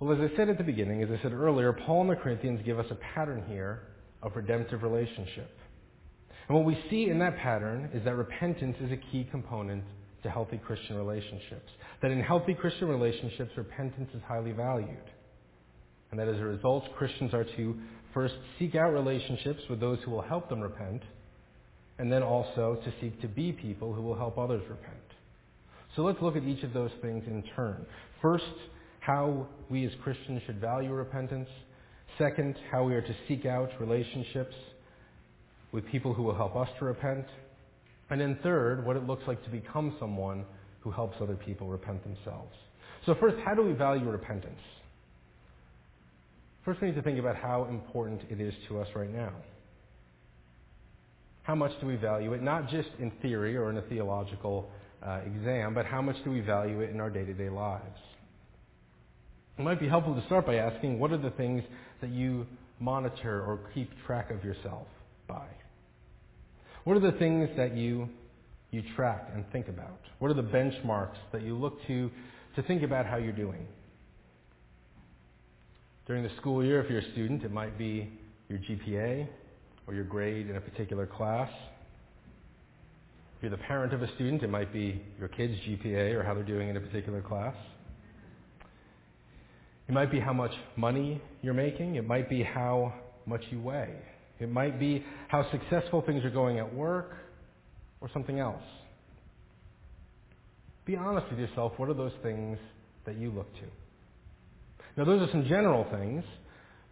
[0.00, 2.60] Well, as I said at the beginning, as I said earlier, Paul and the Corinthians
[2.64, 3.82] give us a pattern here
[4.22, 5.56] of redemptive relationship.
[6.48, 9.84] And what we see in that pattern is that repentance is a key component
[10.24, 11.70] to healthy Christian relationships.
[12.02, 15.10] That in healthy Christian relationships, repentance is highly valued.
[16.10, 17.76] And that as a result, Christians are to
[18.12, 21.02] first seek out relationships with those who will help them repent,
[21.98, 24.96] and then also to seek to be people who will help others repent.
[25.96, 27.86] So let's look at each of those things in turn.
[28.20, 28.44] First,
[29.00, 31.48] how we as Christians should value repentance.
[32.18, 34.54] Second, how we are to seek out relationships
[35.72, 37.26] with people who will help us to repent.
[38.10, 40.44] And then third, what it looks like to become someone
[40.80, 42.54] who helps other people repent themselves.
[43.06, 44.60] So first, how do we value repentance?
[46.64, 49.32] First, we need to think about how important it is to us right now.
[51.44, 54.70] How much do we value it, not just in theory or in a theological
[55.06, 58.00] uh, exam, but how much do we value it in our day-to-day lives?
[59.58, 61.62] It might be helpful to start by asking, what are the things
[62.00, 62.46] that you
[62.80, 64.86] monitor or keep track of yourself
[65.28, 65.46] by?
[66.84, 68.08] What are the things that you,
[68.70, 70.00] you track and think about?
[70.20, 72.10] What are the benchmarks that you look to
[72.56, 73.66] to think about how you're doing?
[76.06, 78.10] During the school year, if you're a student, it might be
[78.48, 79.28] your GPA
[79.86, 81.50] or your grade in a particular class.
[83.36, 86.34] If you're the parent of a student, it might be your kid's GPA or how
[86.34, 87.54] they're doing in a particular class.
[89.88, 91.96] It might be how much money you're making.
[91.96, 92.94] It might be how
[93.26, 93.94] much you weigh.
[94.40, 97.16] It might be how successful things are going at work
[98.00, 98.62] or something else.
[100.86, 101.72] Be honest with yourself.
[101.76, 102.58] What are those things
[103.06, 103.62] that you look to?
[104.96, 106.24] Now, those are some general things,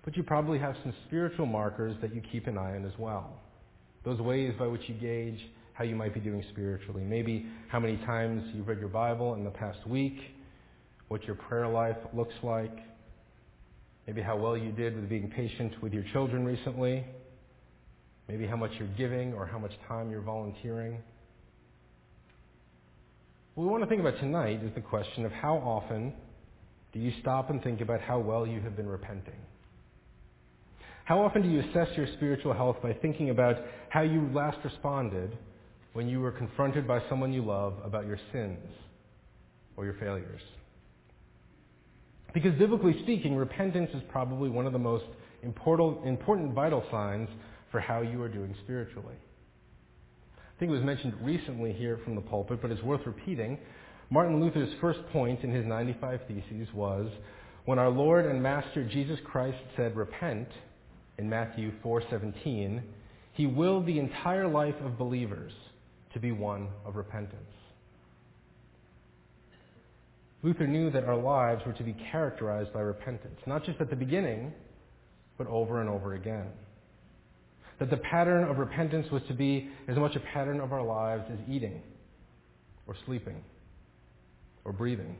[0.05, 3.41] but you probably have some spiritual markers that you keep an eye on as well.
[4.05, 5.39] Those ways by which you gauge
[5.75, 7.03] how you might be doing spiritually.
[7.03, 10.19] Maybe how many times you've read your Bible in the past week,
[11.09, 12.77] what your prayer life looks like,
[14.07, 17.05] maybe how well you did with being patient with your children recently,
[18.29, 20.99] maybe how much you're giving or how much time you're volunteering.
[23.55, 26.13] What we want to think about tonight is the question of how often
[26.93, 29.35] do you stop and think about how well you have been repenting?
[31.13, 33.57] How often do you assess your spiritual health by thinking about
[33.91, 35.37] how you last responded
[35.93, 38.67] when you were confronted by someone you love about your sins
[39.77, 40.41] or your failures?
[42.33, 45.05] Because biblically speaking, repentance is probably one of the most
[45.43, 47.29] important, vital signs
[47.71, 49.17] for how you are doing spiritually.
[50.39, 53.59] I think it was mentioned recently here from the pulpit, but it's worth repeating.
[54.09, 57.11] Martin Luther's first point in his 95 Theses was
[57.67, 60.49] when our Lord and Master Jesus Christ said, Repent,
[61.19, 62.83] in Matthew 4:17,
[63.33, 65.53] he willed the entire life of believers
[66.13, 67.43] to be one of repentance.
[70.43, 73.97] Luther knew that our lives were to be characterized by repentance, not just at the
[73.97, 74.53] beginning,
[75.39, 76.47] but over and over again.
[77.79, 81.25] That the pattern of repentance was to be as much a pattern of our lives
[81.33, 81.81] as eating,
[82.87, 83.43] or sleeping,
[84.65, 85.17] or breathing.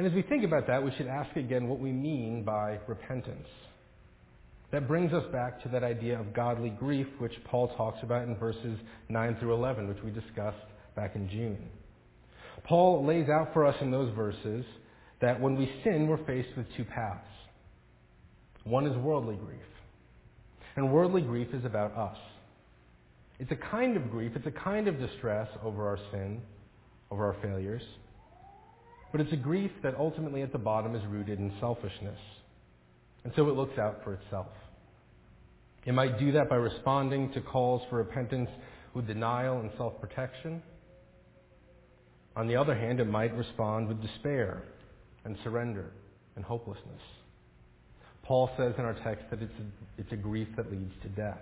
[0.00, 3.46] And as we think about that, we should ask again what we mean by repentance.
[4.72, 8.34] That brings us back to that idea of godly grief, which Paul talks about in
[8.36, 8.78] verses
[9.10, 10.56] 9 through 11, which we discussed
[10.96, 11.68] back in June.
[12.64, 14.64] Paul lays out for us in those verses
[15.20, 17.28] that when we sin, we're faced with two paths.
[18.64, 19.60] One is worldly grief.
[20.76, 22.16] And worldly grief is about us.
[23.38, 26.40] It's a kind of grief, it's a kind of distress over our sin,
[27.10, 27.82] over our failures.
[29.12, 32.18] But it's a grief that ultimately at the bottom is rooted in selfishness.
[33.24, 34.48] And so it looks out for itself.
[35.84, 38.50] It might do that by responding to calls for repentance
[38.94, 40.62] with denial and self-protection.
[42.36, 44.62] On the other hand, it might respond with despair
[45.24, 45.90] and surrender
[46.36, 47.02] and hopelessness.
[48.22, 51.40] Paul says in our text that it's a, it's a grief that leads to death.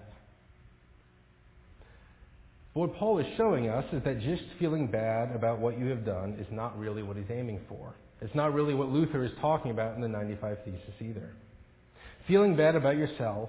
[2.78, 6.36] What Paul is showing us is that just feeling bad about what you have done
[6.38, 7.96] is not really what he's aiming for.
[8.20, 11.34] It's not really what Luther is talking about in the 95 Thesis either.
[12.28, 13.48] Feeling bad about yourself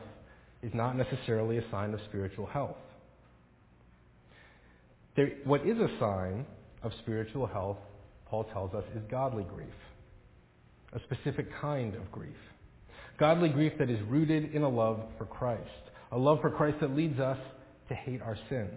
[0.63, 2.77] is not necessarily a sign of spiritual health.
[5.15, 6.47] There, what is a sign
[6.81, 7.77] of spiritual health,
[8.25, 9.67] Paul tells us, is godly grief,
[10.93, 12.33] a specific kind of grief.
[13.19, 15.69] Godly grief that is rooted in a love for Christ,
[16.11, 17.37] a love for Christ that leads us
[17.89, 18.69] to hate our sin.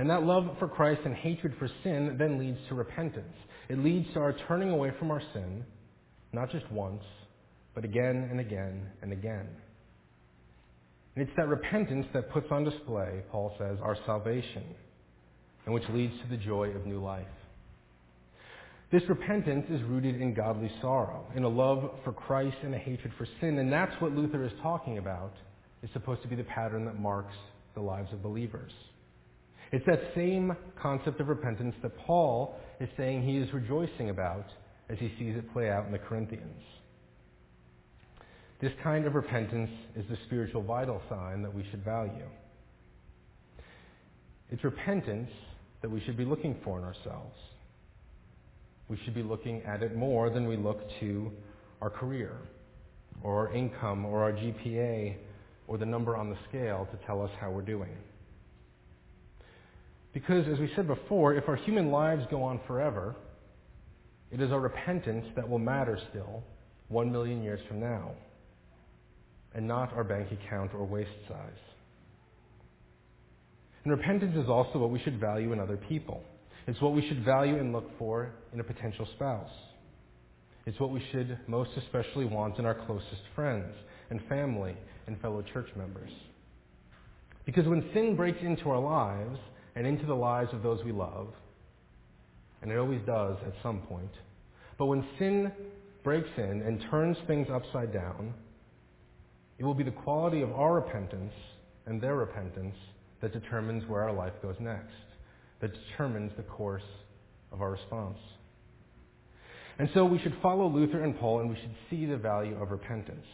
[0.00, 3.34] And that love for Christ and hatred for sin then leads to repentance.
[3.68, 5.62] It leads to our turning away from our sin,
[6.32, 7.02] not just once,
[7.74, 9.46] but again and again and again.
[11.14, 14.64] And it's that repentance that puts on display, Paul says, our salvation,
[15.66, 17.26] and which leads to the joy of new life.
[18.90, 23.12] This repentance is rooted in godly sorrow, in a love for Christ and a hatred
[23.18, 25.34] for sin, and that's what Luther is talking about,
[25.82, 27.34] is supposed to be the pattern that marks
[27.74, 28.72] the lives of believers.
[29.72, 34.46] It's that same concept of repentance that Paul is saying he is rejoicing about
[34.88, 36.62] as he sees it play out in the Corinthians.
[38.60, 42.28] This kind of repentance is the spiritual vital sign that we should value.
[44.50, 45.30] It's repentance
[45.82, 47.36] that we should be looking for in ourselves.
[48.88, 51.30] We should be looking at it more than we look to
[51.80, 52.36] our career,
[53.22, 55.16] or our income, or our GPA,
[55.68, 57.96] or the number on the scale to tell us how we're doing.
[60.12, 63.14] Because, as we said before, if our human lives go on forever,
[64.30, 66.42] it is our repentance that will matter still
[66.88, 68.10] one million years from now,
[69.54, 71.50] and not our bank account or waist size.
[73.84, 76.22] And repentance is also what we should value in other people.
[76.66, 79.50] It's what we should value and look for in a potential spouse.
[80.66, 83.72] It's what we should most especially want in our closest friends
[84.10, 86.10] and family and fellow church members.
[87.46, 89.38] Because when sin breaks into our lives
[89.80, 91.28] and into the lives of those we love,
[92.60, 94.10] and it always does at some point,
[94.76, 95.50] but when sin
[96.04, 98.34] breaks in and turns things upside down,
[99.58, 101.32] it will be the quality of our repentance
[101.86, 102.76] and their repentance
[103.22, 104.92] that determines where our life goes next,
[105.62, 106.82] that determines the course
[107.50, 108.18] of our response.
[109.78, 112.70] And so we should follow Luther and Paul and we should see the value of
[112.70, 113.26] repentance.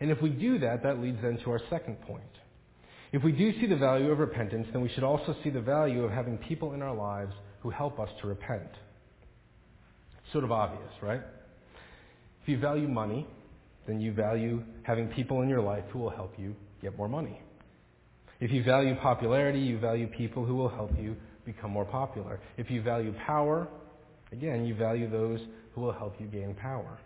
[0.00, 2.24] And if we do that, that leads then to our second point.
[3.12, 6.04] If we do see the value of repentance, then we should also see the value
[6.04, 8.70] of having people in our lives who help us to repent.
[10.22, 11.22] It's sort of obvious, right?
[12.42, 13.26] If you value money,
[13.86, 17.40] then you value having people in your life who will help you get more money.
[18.40, 22.40] If you value popularity, you value people who will help you become more popular.
[22.56, 23.66] If you value power,
[24.32, 25.40] again, you value those
[25.74, 26.98] who will help you gain power.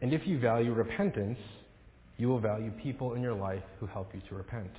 [0.00, 1.38] And if you value repentance,
[2.20, 4.70] you will value people in your life who help you to repent.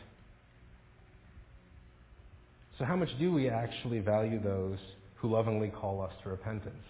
[2.78, 4.78] So, how much do we actually value those
[5.16, 6.86] who lovingly call us to repentance,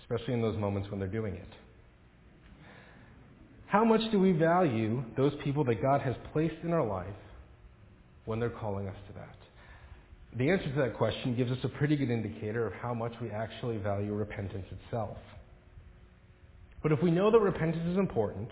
[0.00, 1.48] especially in those moments when they're doing it?
[3.66, 7.06] How much do we value those people that God has placed in our life
[8.24, 9.36] when they're calling us to that?
[10.38, 13.30] The answer to that question gives us a pretty good indicator of how much we
[13.30, 15.18] actually value repentance itself.
[16.82, 18.48] But if we know that repentance is important,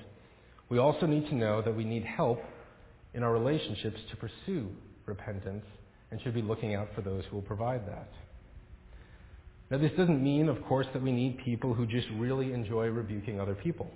[0.74, 2.42] we also need to know that we need help
[3.14, 4.68] in our relationships to pursue
[5.06, 5.64] repentance
[6.10, 8.08] and should be looking out for those who will provide that.
[9.70, 13.38] Now, this doesn't mean, of course, that we need people who just really enjoy rebuking
[13.38, 13.88] other people.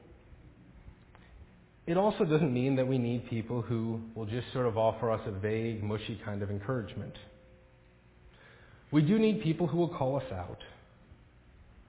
[1.89, 5.21] It also doesn't mean that we need people who will just sort of offer us
[5.27, 7.15] a vague, mushy kind of encouragement.
[8.93, 10.63] We do need people who will call us out,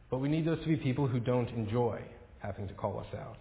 [0.09, 2.01] but we need those to be people who don't enjoy
[2.39, 3.37] having to call us out,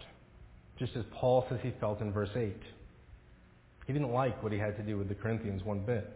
[0.78, 2.56] just as Paul says he felt in verse 8.
[3.86, 6.10] He didn't like what he had to do with the Corinthians one bit.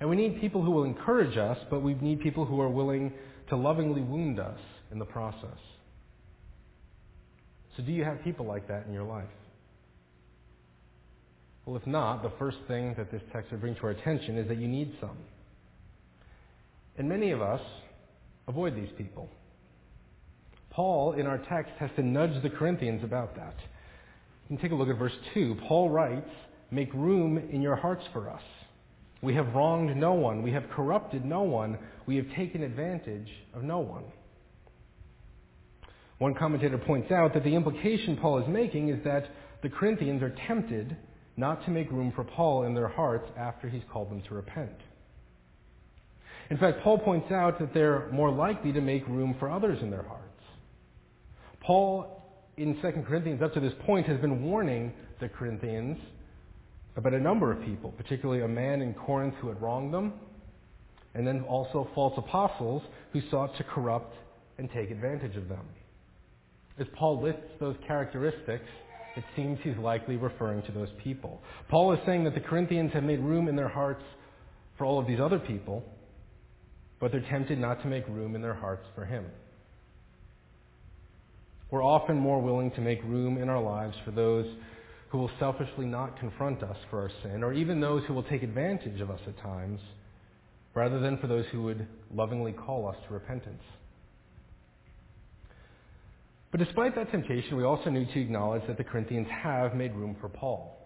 [0.00, 3.12] And we need people who will encourage us, but we need people who are willing
[3.48, 4.58] to lovingly wound us
[4.92, 5.58] in the process.
[7.76, 9.24] So do you have people like that in your life?
[11.64, 14.46] Well, if not, the first thing that this text would bring to our attention is
[14.48, 15.16] that you need some.
[16.96, 17.60] And many of us
[18.46, 19.28] avoid these people.
[20.76, 23.54] Paul, in our text, has to nudge the Corinthians about that.
[24.48, 25.56] You can take a look at verse 2.
[25.66, 26.28] Paul writes,
[26.70, 28.42] Make room in your hearts for us.
[29.22, 30.42] We have wronged no one.
[30.42, 31.78] We have corrupted no one.
[32.04, 34.04] We have taken advantage of no one.
[36.18, 39.30] One commentator points out that the implication Paul is making is that
[39.62, 40.94] the Corinthians are tempted
[41.38, 44.76] not to make room for Paul in their hearts after he's called them to repent.
[46.50, 49.90] In fact, Paul points out that they're more likely to make room for others in
[49.90, 50.22] their hearts.
[51.66, 52.22] Paul,
[52.56, 55.98] in 2 Corinthians, up to this point, has been warning the Corinthians
[56.96, 60.12] about a number of people, particularly a man in Corinth who had wronged them,
[61.14, 64.14] and then also false apostles who sought to corrupt
[64.58, 65.66] and take advantage of them.
[66.78, 68.68] As Paul lists those characteristics,
[69.16, 71.42] it seems he's likely referring to those people.
[71.68, 74.04] Paul is saying that the Corinthians have made room in their hearts
[74.78, 75.82] for all of these other people,
[77.00, 79.24] but they're tempted not to make room in their hearts for him.
[81.70, 84.46] We're often more willing to make room in our lives for those
[85.08, 88.42] who will selfishly not confront us for our sin, or even those who will take
[88.42, 89.80] advantage of us at times,
[90.74, 93.62] rather than for those who would lovingly call us to repentance.
[96.52, 100.16] But despite that temptation, we also need to acknowledge that the Corinthians have made room
[100.20, 100.76] for Paul.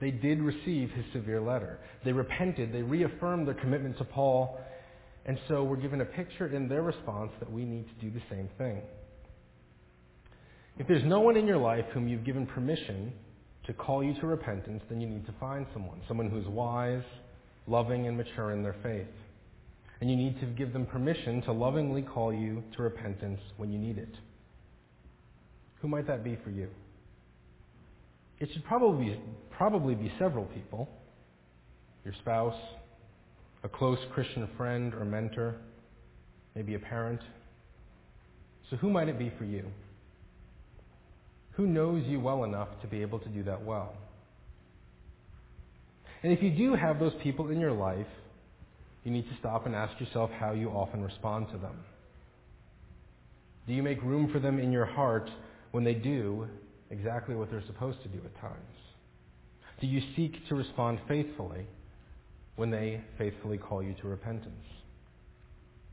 [0.00, 1.78] They did receive his severe letter.
[2.04, 2.72] They repented.
[2.72, 4.60] They reaffirmed their commitment to Paul.
[5.24, 8.22] And so we're given a picture in their response that we need to do the
[8.28, 8.82] same thing.
[10.78, 13.12] If there's no one in your life whom you've given permission
[13.66, 16.00] to call you to repentance, then you need to find someone.
[16.08, 17.04] Someone who's wise,
[17.66, 19.08] loving, and mature in their faith.
[20.00, 23.78] and you need to give them permission to lovingly call you to repentance when you
[23.78, 24.14] need it.
[25.80, 26.68] Who might that be for you?
[28.40, 29.20] It should probably be,
[29.56, 30.88] probably be several people
[32.04, 32.56] your spouse,
[33.64, 35.56] a close Christian friend or mentor,
[36.54, 37.20] maybe a parent.
[38.70, 39.64] So, who might it be for you?
[41.56, 43.94] Who knows you well enough to be able to do that well?
[46.22, 48.06] And if you do have those people in your life,
[49.04, 51.76] you need to stop and ask yourself how you often respond to them.
[53.66, 55.30] Do you make room for them in your heart
[55.72, 56.46] when they do
[56.90, 58.54] exactly what they're supposed to do at times?
[59.80, 61.66] Do you seek to respond faithfully
[62.56, 64.54] when they faithfully call you to repentance?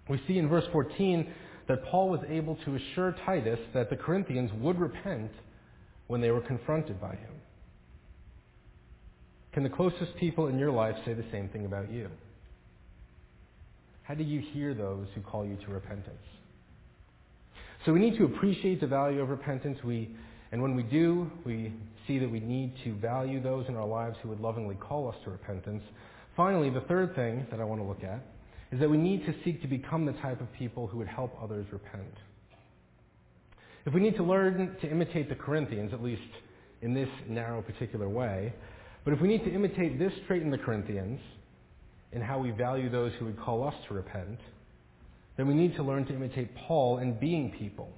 [0.10, 1.32] We see in verse 14
[1.68, 5.32] that Paul was able to assure Titus that the Corinthians would repent
[6.14, 7.34] when they were confronted by him.
[9.52, 12.08] Can the closest people in your life say the same thing about you?
[14.04, 16.22] How do you hear those who call you to repentance?
[17.84, 19.80] So we need to appreciate the value of repentance.
[19.84, 20.16] We,
[20.52, 21.74] and when we do, we
[22.06, 25.16] see that we need to value those in our lives who would lovingly call us
[25.24, 25.82] to repentance.
[26.38, 28.24] Finally, the third thing that I want to look at
[28.72, 31.36] is that we need to seek to become the type of people who would help
[31.42, 32.14] others repent.
[33.86, 36.22] If we need to learn to imitate the Corinthians, at least
[36.82, 38.54] in this narrow particular way,
[39.04, 41.20] but if we need to imitate this trait in the Corinthians,
[42.14, 44.40] in how we value those who would call us to repent,
[45.36, 47.90] then we need to learn to imitate Paul in being people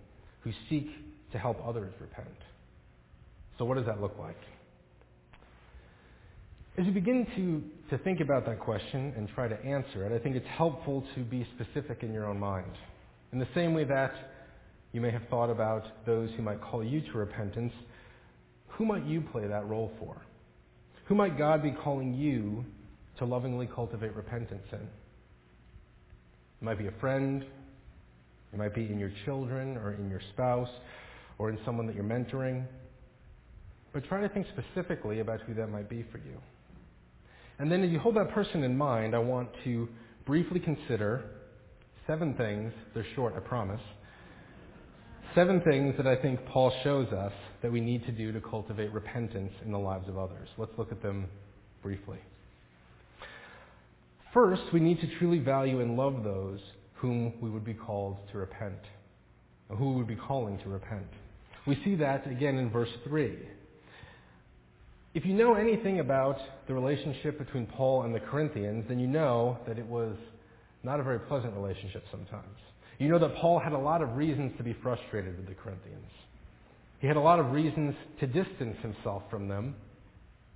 [0.41, 0.87] who seek
[1.31, 2.27] to help others repent.
[3.57, 4.37] So what does that look like?
[6.77, 10.21] As you begin to, to think about that question and try to answer it, I
[10.21, 12.71] think it's helpful to be specific in your own mind.
[13.31, 14.13] In the same way that
[14.95, 17.73] you may have thought about those who might call you to repentance,
[18.69, 20.15] who might you play that role for?
[21.07, 22.63] Who might God be calling you
[23.17, 24.79] to lovingly cultivate repentance in?
[24.79, 24.87] It
[26.61, 27.43] might be a friend,
[28.53, 30.69] it might be in your children or in your spouse
[31.39, 32.63] or in someone that you're mentoring.
[33.91, 36.37] But try to think specifically about who that might be for you.
[37.59, 39.89] And then as you hold that person in mind, I want to
[40.25, 41.25] briefly consider
[42.07, 42.71] seven things.
[42.93, 43.81] They're short, I promise.
[45.35, 48.93] Seven things that I think Paul shows us that we need to do to cultivate
[48.93, 50.47] repentance in the lives of others.
[50.57, 51.25] Let's look at them
[51.83, 52.19] briefly.
[54.33, 56.61] First, we need to truly value and love those
[56.93, 58.79] whom we would be called to repent,
[59.67, 61.07] who we would be calling to repent.
[61.67, 63.37] We see that again in verse 3.
[65.15, 69.57] If you know anything about the relationship between Paul and the Corinthians, then you know
[69.67, 70.15] that it was
[70.83, 72.57] not a very pleasant relationship sometimes.
[72.97, 76.09] You know that Paul had a lot of reasons to be frustrated with the Corinthians.
[76.99, 79.75] He had a lot of reasons to distance himself from them,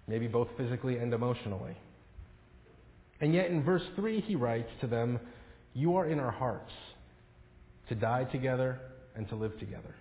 [0.08, 1.76] maybe both physically and emotionally.
[3.22, 5.20] And yet in verse 3, he writes to them,
[5.74, 6.72] You are in our hearts
[7.90, 8.80] to die together
[9.16, 9.96] and to live together.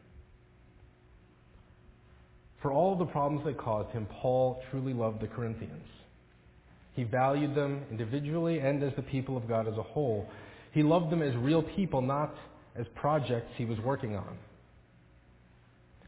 [2.63, 5.87] For all of the problems they caused him, Paul truly loved the Corinthians.
[6.95, 10.29] He valued them individually and as the people of God as a whole.
[10.73, 12.35] He loved them as real people, not
[12.77, 14.37] as projects he was working on.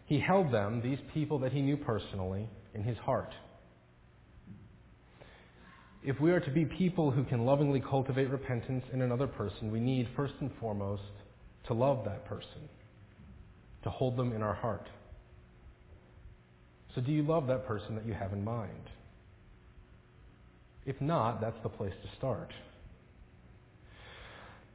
[0.07, 3.33] He held them, these people that he knew personally, in his heart.
[6.03, 9.81] If we are to be people who can lovingly cultivate repentance in another person, we
[9.81, 11.03] need, first and foremost,
[11.67, 12.69] to love that person,
[13.85, 14.89] to hold them in our heart.
[16.95, 18.91] So, do you love that person that you have in mind?
[20.87, 22.51] If not, that's the place to start.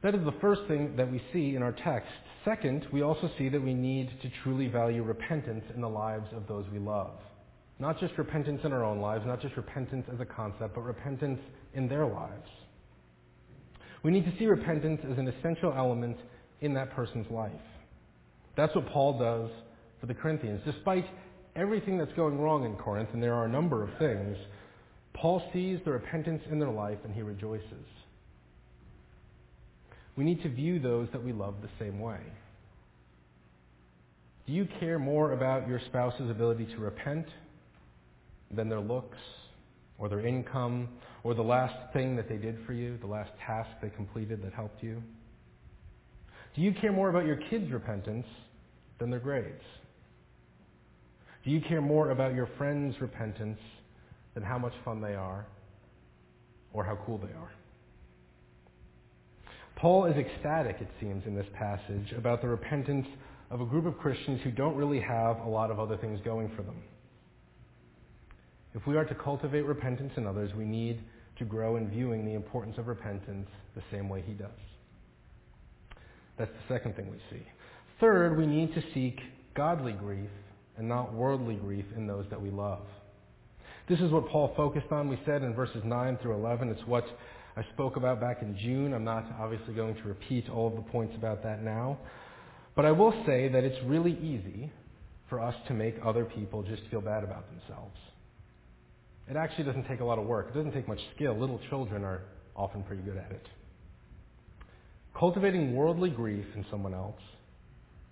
[0.02, 2.10] That is the first thing that we see in our text.
[2.44, 6.46] Second, we also see that we need to truly value repentance in the lives of
[6.46, 7.14] those we love.
[7.78, 11.40] Not just repentance in our own lives, not just repentance as a concept, but repentance
[11.74, 12.48] in their lives.
[14.02, 16.16] We need to see repentance as an essential element
[16.60, 17.52] in that person's life.
[18.56, 19.50] That's what Paul does
[20.00, 20.60] for the Corinthians.
[20.64, 21.04] Despite
[21.54, 24.36] everything that's going wrong in Corinth, and there are a number of things,
[25.14, 27.86] Paul sees the repentance in their life and he rejoices.
[30.16, 32.20] We need to view those that we love the same way.
[34.46, 37.26] Do you care more about your spouse's ability to repent
[38.50, 39.18] than their looks
[39.98, 40.88] or their income
[41.24, 44.52] or the last thing that they did for you, the last task they completed that
[44.54, 45.02] helped you?
[46.54, 48.26] Do you care more about your kids' repentance
[48.98, 49.62] than their grades?
[51.44, 53.58] Do you care more about your friends' repentance
[54.34, 55.46] than how much fun they are
[56.72, 57.50] or how cool they are?
[59.76, 63.06] Paul is ecstatic, it seems, in this passage about the repentance
[63.50, 66.50] of a group of Christians who don't really have a lot of other things going
[66.56, 66.82] for them.
[68.74, 71.00] If we are to cultivate repentance in others, we need
[71.38, 74.48] to grow in viewing the importance of repentance the same way he does.
[76.38, 77.42] That's the second thing we see.
[78.00, 79.20] Third, we need to seek
[79.54, 80.30] godly grief
[80.76, 82.86] and not worldly grief in those that we love.
[83.88, 86.68] This is what Paul focused on, we said in verses 9 through 11.
[86.68, 87.04] It's what
[87.56, 88.92] I spoke about back in June.
[88.92, 91.96] I'm not obviously going to repeat all of the points about that now.
[92.74, 94.70] But I will say that it's really easy
[95.30, 97.96] for us to make other people just feel bad about themselves.
[99.28, 100.48] It actually doesn't take a lot of work.
[100.50, 101.34] It doesn't take much skill.
[101.34, 102.22] Little children are
[102.54, 103.46] often pretty good at it.
[105.18, 107.20] Cultivating worldly grief in someone else,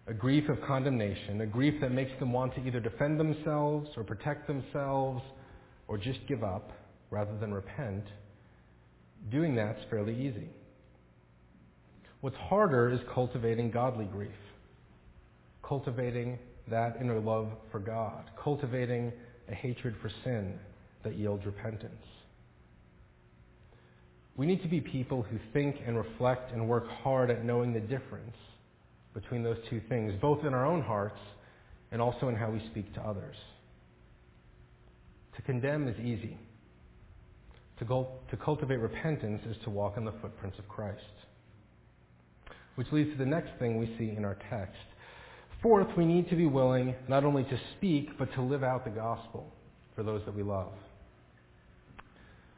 [0.07, 4.05] a grief of condemnation, a grief that makes them want to either defend themselves or
[4.05, 5.23] protect themselves
[5.87, 6.71] or just give up
[7.11, 8.05] rather than repent,
[9.31, 10.49] doing that's fairly easy.
[12.21, 14.31] What's harder is cultivating godly grief,
[15.63, 19.13] cultivating that inner love for God, cultivating
[19.51, 20.59] a hatred for sin
[21.03, 21.95] that yields repentance.
[24.37, 27.81] We need to be people who think and reflect and work hard at knowing the
[27.81, 28.37] difference
[29.13, 31.21] between those two things, both in our own hearts
[31.93, 33.37] and also in how we speak to others.
[35.37, 36.37] To condemn is easy.
[37.79, 41.01] To, go, to cultivate repentance is to walk in the footprints of Christ.
[42.77, 44.77] Which leads to the next thing we see in our text.
[45.63, 48.91] Fourth, we need to be willing not only to speak, but to live out the
[48.91, 49.53] gospel
[49.97, 50.73] for those that we love.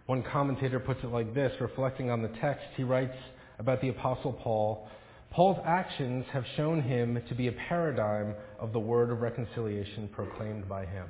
[0.07, 2.65] One commentator puts it like this, reflecting on the text.
[2.77, 3.17] He writes
[3.59, 4.89] about the Apostle Paul
[5.37, 10.67] Paul's actions have shown him to be a paradigm of the word of reconciliation proclaimed
[10.67, 11.09] by him.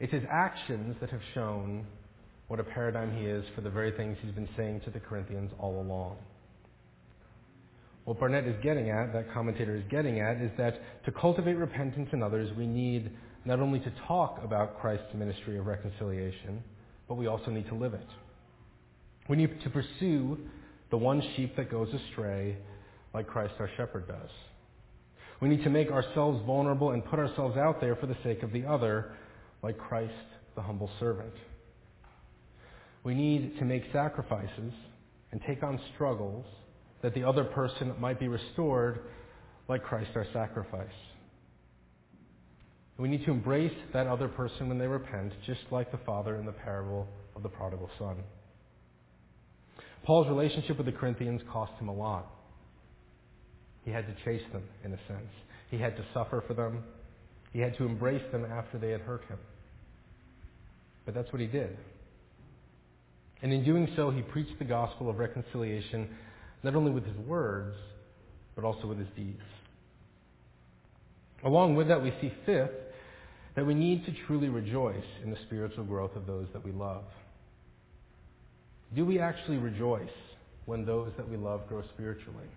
[0.00, 1.86] It's his actions that have shown
[2.48, 5.50] what a paradigm he is for the very things he's been saying to the Corinthians
[5.58, 6.16] all along.
[8.04, 12.08] What Barnett is getting at, that commentator is getting at, is that to cultivate repentance
[12.12, 13.10] in others, we need
[13.44, 16.64] not only to talk about Christ's ministry of reconciliation,
[17.06, 18.06] but we also need to live it.
[19.28, 20.38] We need to pursue
[20.90, 22.56] the one sheep that goes astray
[23.12, 24.30] like Christ our shepherd does.
[25.40, 28.52] We need to make ourselves vulnerable and put ourselves out there for the sake of
[28.52, 29.12] the other,
[29.62, 30.12] like Christ
[30.56, 31.34] the humble servant.
[33.04, 34.72] We need to make sacrifices
[35.30, 36.44] and take on struggles
[37.02, 39.00] that the other person might be restored
[39.68, 40.88] like Christ our sacrifice.
[42.98, 46.46] We need to embrace that other person when they repent, just like the father in
[46.46, 48.16] the parable of the prodigal son.
[50.04, 52.26] Paul's relationship with the Corinthians cost him a lot.
[53.84, 55.30] He had to chase them, in a sense.
[55.70, 56.82] He had to suffer for them.
[57.52, 59.38] He had to embrace them after they had hurt him.
[61.04, 61.76] But that's what he did.
[63.42, 66.08] And in doing so, he preached the gospel of reconciliation
[66.62, 67.76] not only with his words,
[68.56, 69.40] but also with his deeds.
[71.44, 72.70] Along with that, we see fifth,
[73.54, 77.04] that we need to truly rejoice in the spiritual growth of those that we love.
[78.94, 80.08] Do we actually rejoice
[80.66, 82.48] when those that we love grow spiritually?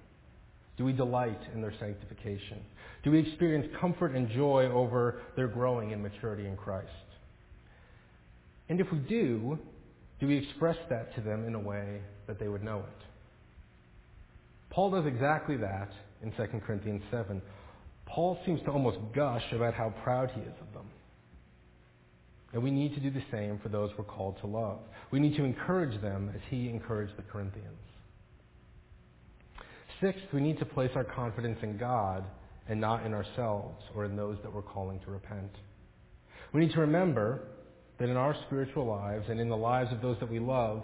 [0.78, 2.60] Do we delight in their sanctification?
[3.04, 6.90] Do we experience comfort and joy over their growing in maturity in Christ?
[8.70, 9.60] And if we do,
[10.22, 13.06] do we express that to them in a way that they would know it?
[14.70, 15.90] Paul does exactly that
[16.22, 17.42] in 2 Corinthians 7.
[18.06, 20.86] Paul seems to almost gush about how proud he is of them.
[22.54, 24.80] And we need to do the same for those we're called to love.
[25.10, 27.68] We need to encourage them as he encouraged the Corinthians.
[30.02, 32.26] Sixth, we need to place our confidence in God
[32.68, 35.52] and not in ourselves or in those that we're calling to repent.
[36.54, 37.48] We need to remember
[38.02, 40.84] that in our spiritual lives and in the lives of those that we love,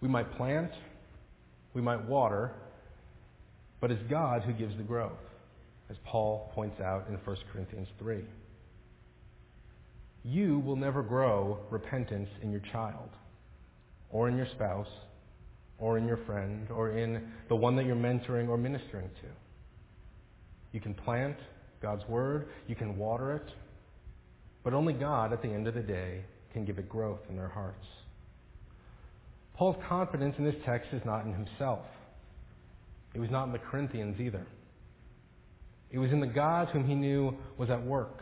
[0.00, 0.70] we might plant,
[1.74, 2.52] we might water,
[3.80, 5.12] but it's God who gives the growth,
[5.90, 8.24] as Paul points out in 1 Corinthians 3.
[10.24, 13.08] You will never grow repentance in your child,
[14.10, 14.88] or in your spouse,
[15.78, 19.28] or in your friend, or in the one that you're mentoring or ministering to.
[20.72, 21.36] You can plant
[21.80, 23.46] God's Word, you can water it,
[24.64, 27.48] but only God, at the end of the day, can give it growth in their
[27.48, 27.86] hearts.
[29.54, 31.84] Paul's confidence in this text is not in himself.
[33.14, 34.46] It was not in the Corinthians either.
[35.90, 38.20] It was in the God whom he knew was at work.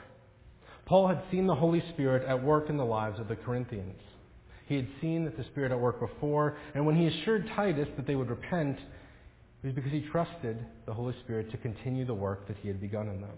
[0.87, 4.01] Paul had seen the Holy Spirit at work in the lives of the Corinthians.
[4.67, 8.07] He had seen that the Spirit at work before, and when he assured Titus that
[8.07, 8.79] they would repent,
[9.63, 12.81] it was because he trusted the Holy Spirit to continue the work that he had
[12.81, 13.37] begun in them.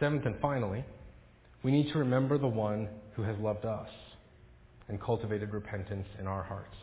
[0.00, 0.84] Seventh and finally,
[1.62, 3.88] we need to remember the one who has loved us
[4.88, 6.76] and cultivated repentance in our hearts.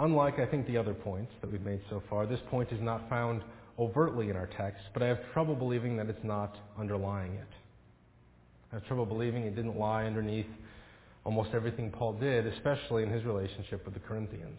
[0.00, 3.08] Unlike, I think, the other points that we've made so far, this point is not
[3.08, 3.42] found
[3.78, 7.48] overtly in our text, but I have trouble believing that it's not underlying it.
[8.72, 10.46] I have trouble believing it didn't lie underneath
[11.24, 14.58] almost everything Paul did, especially in his relationship with the Corinthians.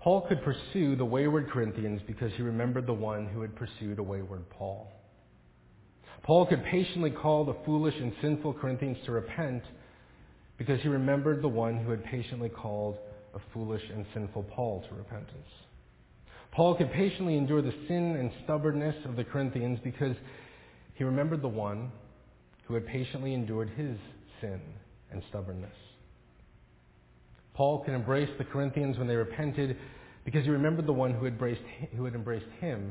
[0.00, 4.02] Paul could pursue the wayward Corinthians because he remembered the one who had pursued a
[4.02, 4.90] wayward Paul.
[6.22, 9.62] Paul could patiently call the foolish and sinful Corinthians to repent
[10.56, 12.96] because he remembered the one who had patiently called
[13.34, 15.48] a foolish and sinful Paul to repentance.
[16.52, 20.16] Paul could patiently endure the sin and stubbornness of the Corinthians because
[20.94, 21.92] he remembered the one
[22.66, 23.96] who had patiently endured his
[24.40, 24.60] sin
[25.10, 25.74] and stubbornness.
[27.60, 29.76] Paul can embrace the Corinthians when they repented
[30.24, 31.60] because he remembered the one who had embraced,
[31.94, 32.90] who had embraced him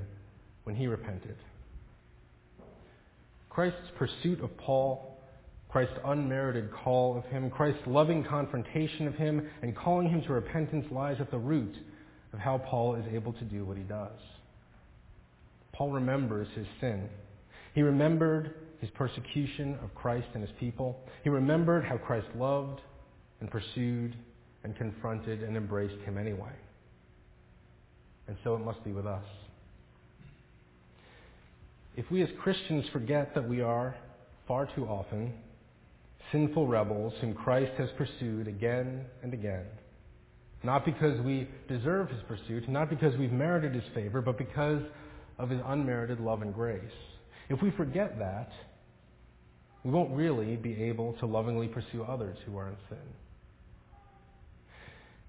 [0.64, 1.36] when he repented.
[3.50, 5.18] Christ's pursuit of Paul,
[5.70, 10.86] Christ's unmerited call of him, Christ's loving confrontation of him, and calling him to repentance
[10.92, 11.76] lies at the root
[12.32, 14.20] of how Paul is able to do what he does.
[15.74, 17.10] Paul remembers his sin.
[17.74, 21.00] He remembered his persecution of Christ and his people.
[21.24, 22.82] He remembered how Christ loved
[23.42, 24.16] and pursued
[24.64, 26.54] and confronted and embraced him anyway.
[28.28, 29.24] And so it must be with us.
[31.96, 33.96] If we as Christians forget that we are,
[34.48, 35.34] far too often,
[36.32, 39.66] sinful rebels whom Christ has pursued again and again,
[40.64, 44.82] not because we deserve his pursuit, not because we've merited his favor, but because
[45.38, 46.84] of his unmerited love and grace.
[47.50, 48.52] If we forget that,
[49.84, 52.98] we won't really be able to lovingly pursue others who are in sin.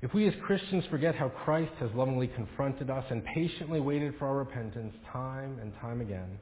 [0.03, 4.27] If we as Christians forget how Christ has lovingly confronted us and patiently waited for
[4.27, 6.39] our repentance time and time again,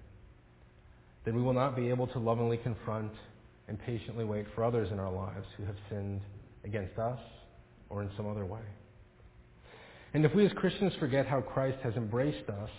[1.25, 3.13] then we will not be able to lovingly confront
[3.67, 6.21] and patiently wait for others in our lives who have sinned
[6.65, 7.19] against us
[7.91, 8.61] or in some other way.
[10.15, 12.71] And if we as Christians forget how Christ has embraced us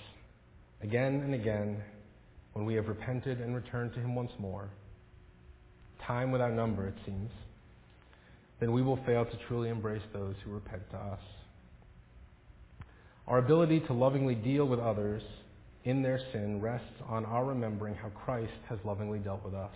[0.81, 1.83] again and again
[2.53, 4.69] when we have repented and returned to Him once more,
[6.07, 7.29] time without number, it seems,
[8.59, 11.19] then we will fail to truly embrace those who repent to us.
[13.27, 15.21] Our ability to lovingly deal with others
[15.83, 19.75] in their sin rests on our remembering how Christ has lovingly dealt with us.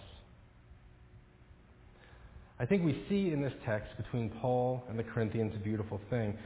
[2.59, 6.37] I think we see in this text between Paul and the Corinthians a beautiful thing.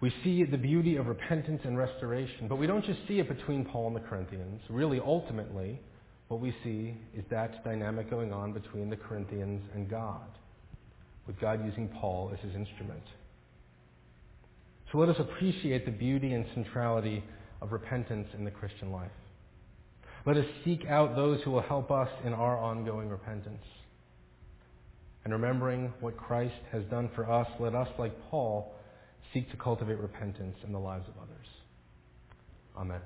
[0.00, 3.64] We see the beauty of repentance and restoration, but we don't just see it between
[3.64, 4.60] Paul and the Corinthians.
[4.68, 5.80] Really, ultimately,
[6.28, 10.26] what we see is that dynamic going on between the Corinthians and God,
[11.26, 13.02] with God using Paul as his instrument.
[14.90, 17.24] So let us appreciate the beauty and centrality
[17.60, 19.10] of repentance in the Christian life.
[20.26, 23.64] Let us seek out those who will help us in our ongoing repentance.
[25.24, 28.74] And remembering what Christ has done for us, let us, like Paul,
[29.32, 31.46] seek to cultivate repentance in the lives of others.
[32.76, 33.00] Amen.